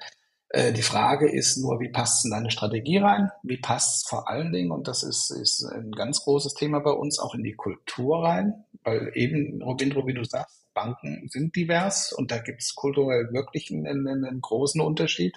Äh, 0.51 0.73
die 0.73 0.83
Frage 0.83 1.31
ist 1.31 1.59
nur, 1.59 1.81
wie 1.81 1.90
passt 1.90 2.18
es 2.18 2.25
in 2.25 2.31
deine 2.31 2.51
Strategie 2.51 2.99
rein? 2.99 3.31
Wie 3.42 3.59
passt 3.59 3.97
es 3.97 4.09
vor 4.09 4.29
allen 4.29 4.53
Dingen, 4.53 4.71
und 4.71 4.88
das 4.88 5.03
ist, 5.03 5.31
ist 5.31 5.64
ein 5.64 5.92
ganz 5.92 6.23
großes 6.23 6.55
Thema 6.55 6.81
bei 6.81 6.92
uns, 6.92 7.18
auch 7.18 7.35
in 7.35 7.42
die 7.42 7.55
Kultur 7.55 8.23
rein? 8.23 8.64
Weil 8.88 9.12
eben, 9.14 9.62
Robindro, 9.62 10.07
wie 10.07 10.14
du 10.14 10.24
sagst, 10.24 10.66
Banken 10.72 11.29
sind 11.29 11.55
divers 11.55 12.12
und 12.12 12.31
da 12.31 12.38
gibt 12.38 12.62
es 12.62 12.74
kulturell 12.74 13.33
wirklich 13.33 13.70
einen, 13.70 14.09
einen, 14.09 14.40
großen 14.40 14.81
Unterschied. 14.81 15.37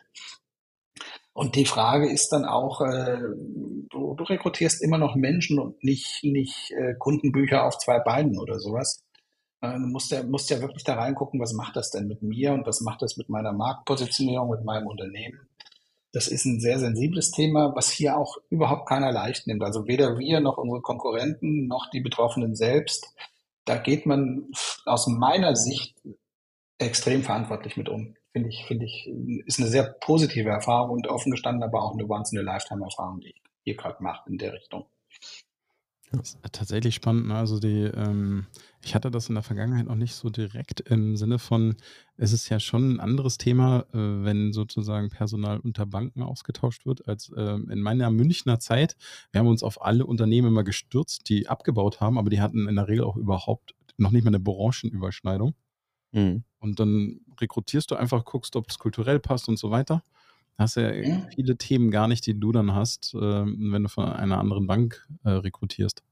Und 1.34 1.56
die 1.56 1.66
Frage 1.66 2.10
ist 2.10 2.30
dann 2.30 2.46
auch, 2.46 2.82
äh, 2.82 3.18
du, 3.90 4.16
du, 4.16 4.24
rekrutierst 4.24 4.82
immer 4.82 4.98
noch 4.98 5.16
Menschen 5.16 5.60
und 5.60 5.84
nicht, 5.84 6.24
nicht 6.24 6.72
äh, 6.72 6.94
Kundenbücher 6.98 7.66
auf 7.66 7.78
zwei 7.78 8.00
Beinen 8.00 8.40
oder 8.40 8.60
sowas. 8.60 9.04
Äh, 9.62 9.74
du 9.74 9.88
musst 9.88 10.12
ja, 10.12 10.24
musst 10.24 10.50
ja 10.50 10.62
wirklich 10.62 10.84
da 10.84 10.96
reingucken, 10.96 11.40
was 11.42 11.54
macht 11.54 11.76
das 11.76 11.92
denn 11.92 12.08
mit 12.08 12.22
mir 12.22 12.54
und 12.54 12.66
was 12.66 12.82
macht 12.82 13.02
das 13.02 13.18
mit 13.18 13.30
meiner 13.30 13.52
Marktpositionierung, 13.52 14.50
mit 14.50 14.64
meinem 14.64 14.88
Unternehmen. 14.88 15.50
Das 16.14 16.28
ist 16.28 16.46
ein 16.46 16.60
sehr 16.60 16.80
sensibles 16.80 17.32
Thema, 17.32 17.74
was 17.76 17.90
hier 17.90 18.18
auch 18.18 18.38
überhaupt 18.50 18.88
keiner 18.88 19.12
leicht 19.12 19.48
nimmt. 19.48 19.64
Also 19.64 19.88
weder 19.88 20.18
wir 20.20 20.42
noch 20.42 20.58
unsere 20.58 20.82
Konkurrenten 20.82 21.68
noch 21.68 21.90
die 21.90 22.02
Betroffenen 22.02 22.56
selbst 22.56 23.14
da 23.66 23.78
geht 23.78 24.06
man 24.06 24.52
aus 24.86 25.08
meiner 25.08 25.56
Sicht 25.56 25.96
extrem 26.78 27.24
verantwortlich 27.24 27.78
mit 27.78 27.90
um. 27.90 28.16
Finde 28.32 28.50
ich, 28.50 28.66
finde 28.66 28.86
ich, 28.86 29.10
ist 29.46 29.60
eine 29.60 29.68
sehr 29.68 29.84
positive 30.00 30.50
Erfahrung 30.50 30.92
und 30.92 31.08
offen 31.08 31.32
gestanden, 31.32 31.64
aber 31.64 31.84
auch 31.84 31.94
eine 31.94 32.08
wahnsinnige 32.08 32.46
Lifetime-Erfahrung, 32.46 33.20
die 33.20 33.30
ich 33.30 33.42
hier 33.64 33.76
gerade 33.76 34.02
mache 34.02 34.30
in 34.30 34.38
der 34.38 34.54
Richtung. 34.54 34.86
Das 36.12 36.30
ist 36.30 36.40
tatsächlich 36.52 36.96
spannend. 36.96 37.28
Ne? 37.28 37.36
Also 37.36 37.60
die, 37.60 37.84
ähm, 37.84 38.46
ich 38.84 38.96
hatte 38.96 39.12
das 39.12 39.30
in 39.30 39.36
der 39.36 39.44
Vergangenheit 39.44 39.86
noch 39.86 39.96
nicht 39.96 40.14
so 40.14 40.30
direkt 40.30 40.82
im 40.82 41.16
Sinne 41.16 41.40
von, 41.40 41.76
es 42.18 42.34
ist 42.34 42.50
ja 42.50 42.60
schon 42.60 42.96
ein 42.96 43.00
anderes 43.00 43.38
Thema, 43.38 43.86
äh, 43.94 43.98
wenn 43.98 44.52
sozusagen 44.52 45.10
Personal 45.10 45.60
unter 45.60 45.86
Banken 45.86 46.22
ausgetauscht 46.22 46.86
wird, 46.86 47.08
als 47.08 47.32
äh, 47.36 47.54
in 47.54 47.82
meiner 47.82 48.10
Münchner 48.12 48.60
Zeit. 48.60 48.98
Wir 49.32 49.40
haben 49.40 49.48
uns 49.48 49.64
auf 49.64 49.82
alle 49.82 50.06
Unternehmen 50.06 50.50
immer 50.50 50.64
gestürzt, 50.64 51.30
die 51.30 51.48
abgebaut 51.48 52.02
haben, 52.02 52.18
aber 52.18 52.30
die 52.30 52.42
hatten 52.42 52.68
in 52.68 52.76
der 52.76 52.88
Regel 52.88 53.06
auch 53.06 53.16
überhaupt 53.16 53.74
noch 53.98 54.12
nicht 54.12 54.24
mal 54.24 54.30
eine 54.30 54.40
Branchenüberschneidung. 54.40 55.54
Mhm. 56.12 56.44
Und 56.60 56.80
dann 56.80 57.22
rekrutierst 57.40 57.90
du 57.90 57.96
einfach, 57.96 58.26
guckst, 58.26 58.56
ob 58.56 58.70
es 58.70 58.78
kulturell 58.80 59.20
passt 59.20 59.48
und 59.48 59.58
so 59.58 59.72
weiter. 59.72 60.04
Hast 60.62 60.76
ja, 60.76 60.92
ja, 60.92 61.28
viele 61.36 61.58
Themen 61.58 61.92
gar 61.92 62.08
nicht, 62.08 62.26
die 62.26 62.40
du 62.40 62.52
dann 62.52 62.74
hast, 62.74 63.14
äh, 63.14 63.20
wenn 63.20 63.84
du 63.84 63.90
von 63.90 64.06
einer 64.06 64.40
anderen 64.40 64.68
Bank 64.68 65.08
äh, 65.24 65.30
rekrutierst. 65.30 66.04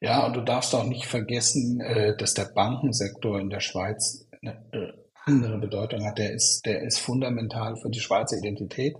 Ja, 0.00 0.26
und 0.26 0.34
du 0.34 0.40
darfst 0.40 0.74
auch 0.74 0.86
nicht 0.86 1.06
vergessen, 1.06 1.80
äh, 1.80 2.16
dass 2.16 2.34
der 2.34 2.46
Bankensektor 2.54 3.38
in 3.38 3.50
der 3.50 3.60
Schweiz 3.60 4.26
eine 4.40 4.52
äh, 4.72 4.92
andere 5.24 5.58
Bedeutung 5.58 6.04
hat. 6.04 6.18
Der 6.18 6.32
ist, 6.32 6.64
der 6.64 6.82
ist 6.82 6.98
fundamental 6.98 7.76
für 7.76 7.90
die 7.90 8.00
Schweizer 8.00 8.38
Identität. 8.38 8.96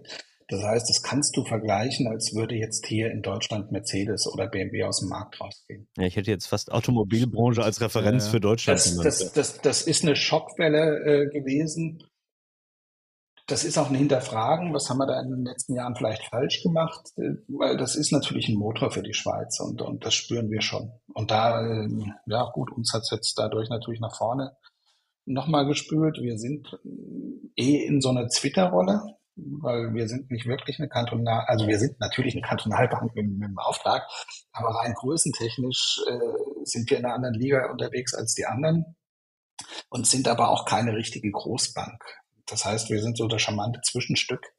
Das 0.48 0.64
heißt, 0.64 0.90
das 0.90 1.02
kannst 1.02 1.36
du 1.36 1.44
vergleichen, 1.44 2.08
als 2.08 2.34
würde 2.34 2.56
jetzt 2.56 2.84
hier 2.84 3.10
in 3.12 3.22
Deutschland 3.22 3.70
Mercedes 3.70 4.26
oder 4.26 4.48
BMW 4.48 4.82
aus 4.82 4.98
dem 4.98 5.08
Markt 5.08 5.40
rausgehen. 5.40 5.86
Ja, 5.96 6.06
ich 6.06 6.16
hätte 6.16 6.30
jetzt 6.30 6.46
fast 6.46 6.72
Automobilbranche 6.72 7.62
als 7.62 7.80
Referenz 7.80 8.24
ja, 8.26 8.30
für 8.32 8.40
Deutschland 8.40 8.80
das, 8.80 8.96
Das, 8.96 9.32
das, 9.32 9.60
das, 9.60 9.82
ist 9.82 10.02
eine 10.02 10.16
Schockwelle 10.16 11.04
äh, 11.04 11.26
gewesen. 11.28 12.02
Das 13.50 13.64
ist 13.64 13.76
auch 13.78 13.90
ein 13.90 13.96
Hinterfragen, 13.96 14.72
was 14.72 14.88
haben 14.88 14.98
wir 14.98 15.06
da 15.06 15.20
in 15.20 15.30
den 15.30 15.44
letzten 15.44 15.74
Jahren 15.74 15.96
vielleicht 15.96 16.24
falsch 16.26 16.62
gemacht, 16.62 17.10
äh, 17.16 17.34
weil 17.48 17.76
das 17.76 17.96
ist 17.96 18.12
natürlich 18.12 18.48
ein 18.48 18.56
Motor 18.58 18.90
für 18.90 19.02
die 19.02 19.12
Schweiz 19.12 19.58
und, 19.60 19.82
und 19.82 20.04
das 20.04 20.14
spüren 20.14 20.50
wir 20.50 20.62
schon. 20.62 20.92
Und 21.12 21.30
da, 21.30 21.60
äh, 21.60 21.88
ja 22.26 22.50
gut, 22.52 22.70
uns 22.72 22.92
hat 22.94 23.02
es 23.02 23.10
jetzt 23.10 23.34
dadurch 23.36 23.68
natürlich 23.68 24.00
nach 24.00 24.16
vorne 24.16 24.56
nochmal 25.26 25.66
gespült. 25.66 26.18
Wir 26.20 26.38
sind 26.38 26.78
eh 27.56 27.84
in 27.84 28.00
so 28.00 28.10
einer 28.10 28.28
Twitter-Rolle 28.28 29.02
weil 29.42 29.94
wir 29.94 30.08
sind 30.08 30.30
nicht 30.30 30.46
wirklich 30.46 30.78
eine 30.78 30.88
Kantonal, 30.88 31.44
also 31.46 31.66
wir 31.66 31.78
sind 31.78 31.98
natürlich 32.00 32.34
eine 32.34 32.42
Kantonalbank 32.42 33.14
mit, 33.14 33.26
mit 33.26 33.48
dem 33.48 33.58
Auftrag, 33.58 34.06
aber 34.52 34.68
rein 34.68 34.92
größentechnisch 34.94 36.00
äh, 36.06 36.64
sind 36.64 36.90
wir 36.90 36.98
in 36.98 37.04
einer 37.04 37.14
anderen 37.14 37.34
Liga 37.34 37.70
unterwegs 37.70 38.14
als 38.14 38.34
die 38.34 38.44
anderen 38.44 38.96
und 39.88 40.06
sind 40.06 40.28
aber 40.28 40.50
auch 40.50 40.66
keine 40.66 40.94
richtige 40.94 41.30
Großbank. 41.30 42.02
Das 42.50 42.64
heißt, 42.64 42.90
wir 42.90 43.00
sind 43.00 43.16
so 43.16 43.28
das 43.28 43.42
charmante 43.42 43.80
Zwischenstück. 43.80 44.52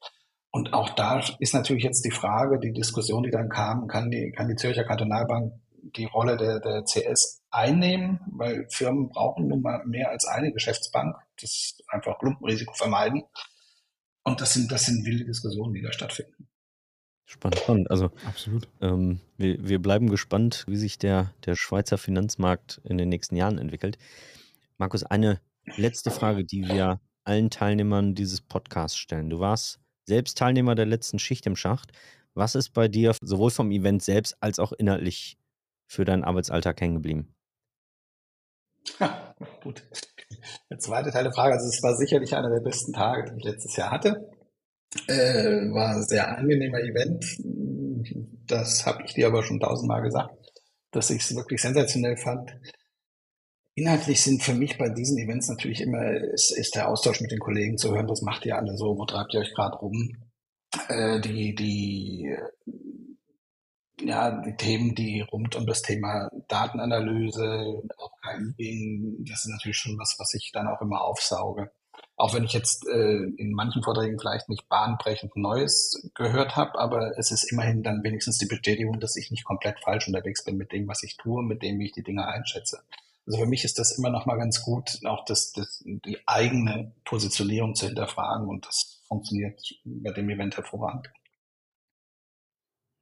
Und 0.52 0.74
auch 0.74 0.90
da 0.90 1.22
ist 1.40 1.54
natürlich 1.54 1.84
jetzt 1.84 2.04
die 2.04 2.12
Frage, 2.12 2.60
die 2.60 2.74
Diskussion, 2.74 3.24
die 3.24 3.32
dann 3.32 3.50
kam, 3.50 3.88
kann 3.88 4.12
die, 4.12 4.32
kann 4.32 4.50
die 4.50 4.56
Zürcher 4.56 4.84
Kantonalbank 4.84 5.54
die 5.84 6.06
Rolle 6.06 6.38
der, 6.38 6.60
der 6.60 6.84
CS 6.84 7.42
einnehmen, 7.50 8.20
weil 8.32 8.68
Firmen 8.70 9.10
brauchen 9.10 9.48
nun 9.48 9.62
mal 9.62 9.84
mehr 9.86 10.10
als 10.10 10.26
eine 10.26 10.52
Geschäftsbank. 10.52 11.16
Das 11.40 11.52
ist 11.52 11.84
einfach 11.90 12.20
Klumpenrisiko 12.20 12.74
vermeiden. 12.74 13.24
Und 14.24 14.42
das 14.42 14.54
sind, 14.54 14.72
das 14.72 14.86
sind 14.86 15.06
wilde 15.06 15.26
Diskussionen, 15.26 15.74
die 15.74 15.82
da 15.82 15.92
stattfinden. 15.92 16.48
Spannend, 17.26 17.60
spannend. 17.60 17.90
Also 17.90 18.12
absolut. 18.28 18.68
Ähm, 18.82 19.22
wir, 19.38 19.68
wir 19.68 19.82
bleiben 19.82 20.10
gespannt, 20.10 20.66
wie 20.68 20.76
sich 20.76 21.00
der, 21.00 21.34
der 21.46 21.56
Schweizer 21.56 21.98
Finanzmarkt 21.98 22.82
in 22.84 22.98
den 22.98 23.10
nächsten 23.10 23.36
Jahren 23.36 23.58
entwickelt. 23.58 23.98
Markus, 24.78 25.04
eine 25.04 25.40
letzte 25.78 26.12
Frage, 26.12 26.44
die 26.44 26.68
wir 26.68 27.00
allen 27.24 27.50
Teilnehmern 27.50 28.16
dieses 28.16 28.42
Podcasts 28.42 28.98
stellen. 28.98 29.30
Du 29.30 29.40
warst 29.40 29.80
selbst 30.06 30.38
Teilnehmer 30.38 30.76
der 30.76 30.86
letzten 30.86 31.20
Schicht 31.20 31.46
im 31.46 31.56
Schacht. 31.56 31.92
Was 32.34 32.56
ist 32.56 32.70
bei 32.70 32.88
dir 32.88 33.14
sowohl 33.22 33.52
vom 33.52 33.72
Event 33.72 34.04
selbst 34.04 34.38
als 34.40 34.60
auch 34.60 34.72
inhaltlich 34.72 35.38
für 35.88 36.06
deinen 36.06 36.24
Arbeitsalltag 36.24 36.80
hängen 36.82 36.96
geblieben? 36.96 37.36
Ja, 39.00 39.36
gut. 39.64 39.84
Der 40.70 40.80
zweite 40.80 41.12
Teil 41.12 41.24
der 41.24 41.34
Frage, 41.34 41.54
also 41.54 41.68
es 41.68 41.84
war 41.84 41.96
sicherlich 41.96 42.36
einer 42.36 42.50
der 42.50 42.62
besten 42.62 42.94
Tage, 42.94 43.30
die 43.30 43.38
ich 43.38 43.44
letztes 43.44 43.76
Jahr 43.76 43.92
hatte. 43.92 44.30
Äh, 45.08 45.72
war 45.72 45.96
ein 45.96 46.04
sehr 46.04 46.38
angenehmer 46.38 46.80
Event. 46.80 47.26
Das 48.48 48.86
habe 48.86 49.04
ich 49.06 49.14
dir 49.14 49.28
aber 49.28 49.44
schon 49.44 49.60
tausendmal 49.60 50.02
gesagt, 50.02 50.34
dass 50.92 51.10
ich 51.10 51.22
es 51.22 51.36
wirklich 51.36 51.62
sensationell 51.62 52.18
fand. 52.18 52.52
Inhaltlich 53.74 54.22
sind 54.22 54.44
für 54.44 54.54
mich 54.54 54.78
bei 54.78 54.90
diesen 54.90 55.18
Events 55.18 55.48
natürlich 55.48 55.82
immer, 55.82 56.12
ist, 56.12 56.52
ist 56.52 56.76
der 56.76 56.90
Austausch 56.90 57.22
mit 57.22 57.32
den 57.32 57.40
Kollegen 57.40 57.78
zu 57.78 57.94
hören, 57.94 58.10
was 58.10 58.22
macht 58.22 58.46
ihr 58.46 58.58
alle 58.58 58.76
so, 58.78 58.98
wo 58.98 59.06
treibt 59.06 59.34
ihr 59.34 59.40
euch 59.40 59.54
gerade 59.54 59.78
rum. 59.78 60.18
Äh, 60.90 61.22
die, 61.22 61.56
die 61.56 62.36
ja, 64.04 64.42
die 64.42 64.56
Themen, 64.56 64.96
die 64.96 65.22
rund 65.22 65.56
um 65.56 65.66
das 65.66 65.82
Thema 65.82 66.30
Datenanalyse, 66.48 67.84
auch 67.98 68.12
KI 68.22 68.54
gehen, 68.58 69.26
das 69.28 69.46
ist 69.46 69.52
natürlich 69.52 69.78
schon 69.78 69.98
was, 70.00 70.16
was 70.18 70.34
ich 70.34 70.52
dann 70.52 70.68
auch 70.68 70.82
immer 70.82 71.02
aufsauge. 71.02 71.72
Auch 72.16 72.34
wenn 72.34 72.44
ich 72.44 72.54
jetzt 72.54 72.88
äh, 72.88 73.24
in 73.38 73.54
manchen 73.54 73.84
Vorträgen 73.84 74.20
vielleicht 74.20 74.50
nicht 74.50 74.68
bahnbrechend 74.70 75.36
Neues 75.36 76.10
gehört 76.14 76.56
habe, 76.56 76.78
aber 76.80 77.18
es 77.18 77.32
ist 77.32 77.52
immerhin 77.52 77.84
dann 77.84 78.04
wenigstens 78.04 78.38
die 78.38 78.46
Bestätigung, 78.46 79.00
dass 79.00 79.16
ich 79.16 79.32
nicht 79.32 79.44
komplett 79.44 79.80
falsch 79.84 80.08
unterwegs 80.08 80.44
bin 80.44 80.58
mit 80.58 80.72
dem, 80.72 80.88
was 80.88 81.04
ich 81.04 81.18
tue, 81.18 81.44
mit 81.44 81.62
dem, 81.62 81.80
wie 81.80 81.86
ich 81.86 81.94
die 81.94 82.04
Dinge 82.04 82.28
einschätze. 82.28 82.84
Also 83.26 83.40
für 83.40 83.46
mich 83.46 83.64
ist 83.64 83.78
das 83.78 83.98
immer 83.98 84.10
noch 84.10 84.26
mal 84.26 84.38
ganz 84.38 84.64
gut, 84.64 85.00
auch 85.06 85.26
das, 85.26 85.52
das, 85.52 85.84
die 85.86 86.18
eigene 86.26 86.96
Positionierung 87.06 87.76
zu 87.76 87.86
hinterfragen 87.88 88.48
und 88.48 88.66
das 88.66 89.04
funktioniert 89.08 89.62
bei 89.84 90.12
dem 90.12 90.30
Event 90.30 90.58
hervorragend. 90.58 91.08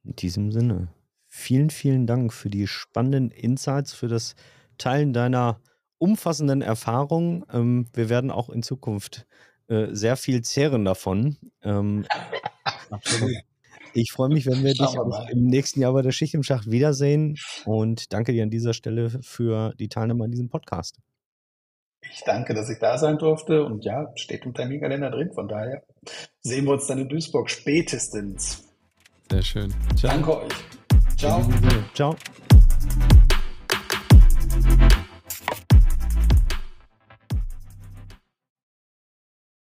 In 0.04 0.16
diesem 0.16 0.52
Sinne, 0.52 0.88
vielen, 1.28 1.70
vielen 1.70 2.06
Dank 2.06 2.32
für 2.32 2.50
die 2.50 2.66
spannenden 2.66 3.30
Insights, 3.30 3.92
für 3.92 4.08
das 4.08 4.34
Teilen 4.78 5.12
deiner 5.12 5.60
umfassenden 5.98 6.62
Erfahrungen. 6.62 7.44
Ähm, 7.52 7.88
wir 7.92 8.08
werden 8.08 8.30
auch 8.30 8.48
in 8.48 8.62
Zukunft 8.62 9.26
äh, 9.68 9.88
sehr 9.92 10.16
viel 10.16 10.42
zehren 10.42 10.84
davon. 10.84 11.36
Ähm, 11.62 12.06
ich 13.94 14.12
freue 14.12 14.28
mich, 14.28 14.46
wenn 14.46 14.62
wir 14.62 14.74
dich 14.74 14.94
im 15.30 15.44
nächsten 15.44 15.80
Jahr 15.80 15.92
bei 15.92 16.02
der 16.02 16.12
Schicht 16.12 16.34
im 16.34 16.42
Schacht 16.42 16.70
wiedersehen 16.70 17.36
und 17.64 18.12
danke 18.12 18.32
dir 18.32 18.42
an 18.42 18.50
dieser 18.50 18.74
Stelle 18.74 19.10
für 19.22 19.74
die 19.78 19.88
Teilnahme 19.88 20.24
an 20.24 20.30
diesem 20.30 20.48
Podcast. 20.48 20.98
Ich 22.12 22.22
danke, 22.24 22.54
dass 22.54 22.70
ich 22.70 22.78
da 22.78 22.96
sein 22.96 23.18
durfte 23.18 23.64
und 23.64 23.84
ja, 23.84 24.10
steht 24.16 24.44
im 24.46 24.54
Terminkalender 24.54 25.10
drin. 25.10 25.30
Von 25.34 25.48
daher 25.48 25.82
sehen 26.40 26.64
wir 26.64 26.72
uns 26.72 26.86
dann 26.86 26.98
in 26.98 27.08
Duisburg 27.08 27.50
spätestens. 27.50 28.64
Sehr 29.30 29.42
schön. 29.42 29.74
Ciao. 29.96 30.12
Danke 30.12 30.38
euch. 30.38 30.52
Ciao. 31.16 31.46
Ciao. 31.94 32.16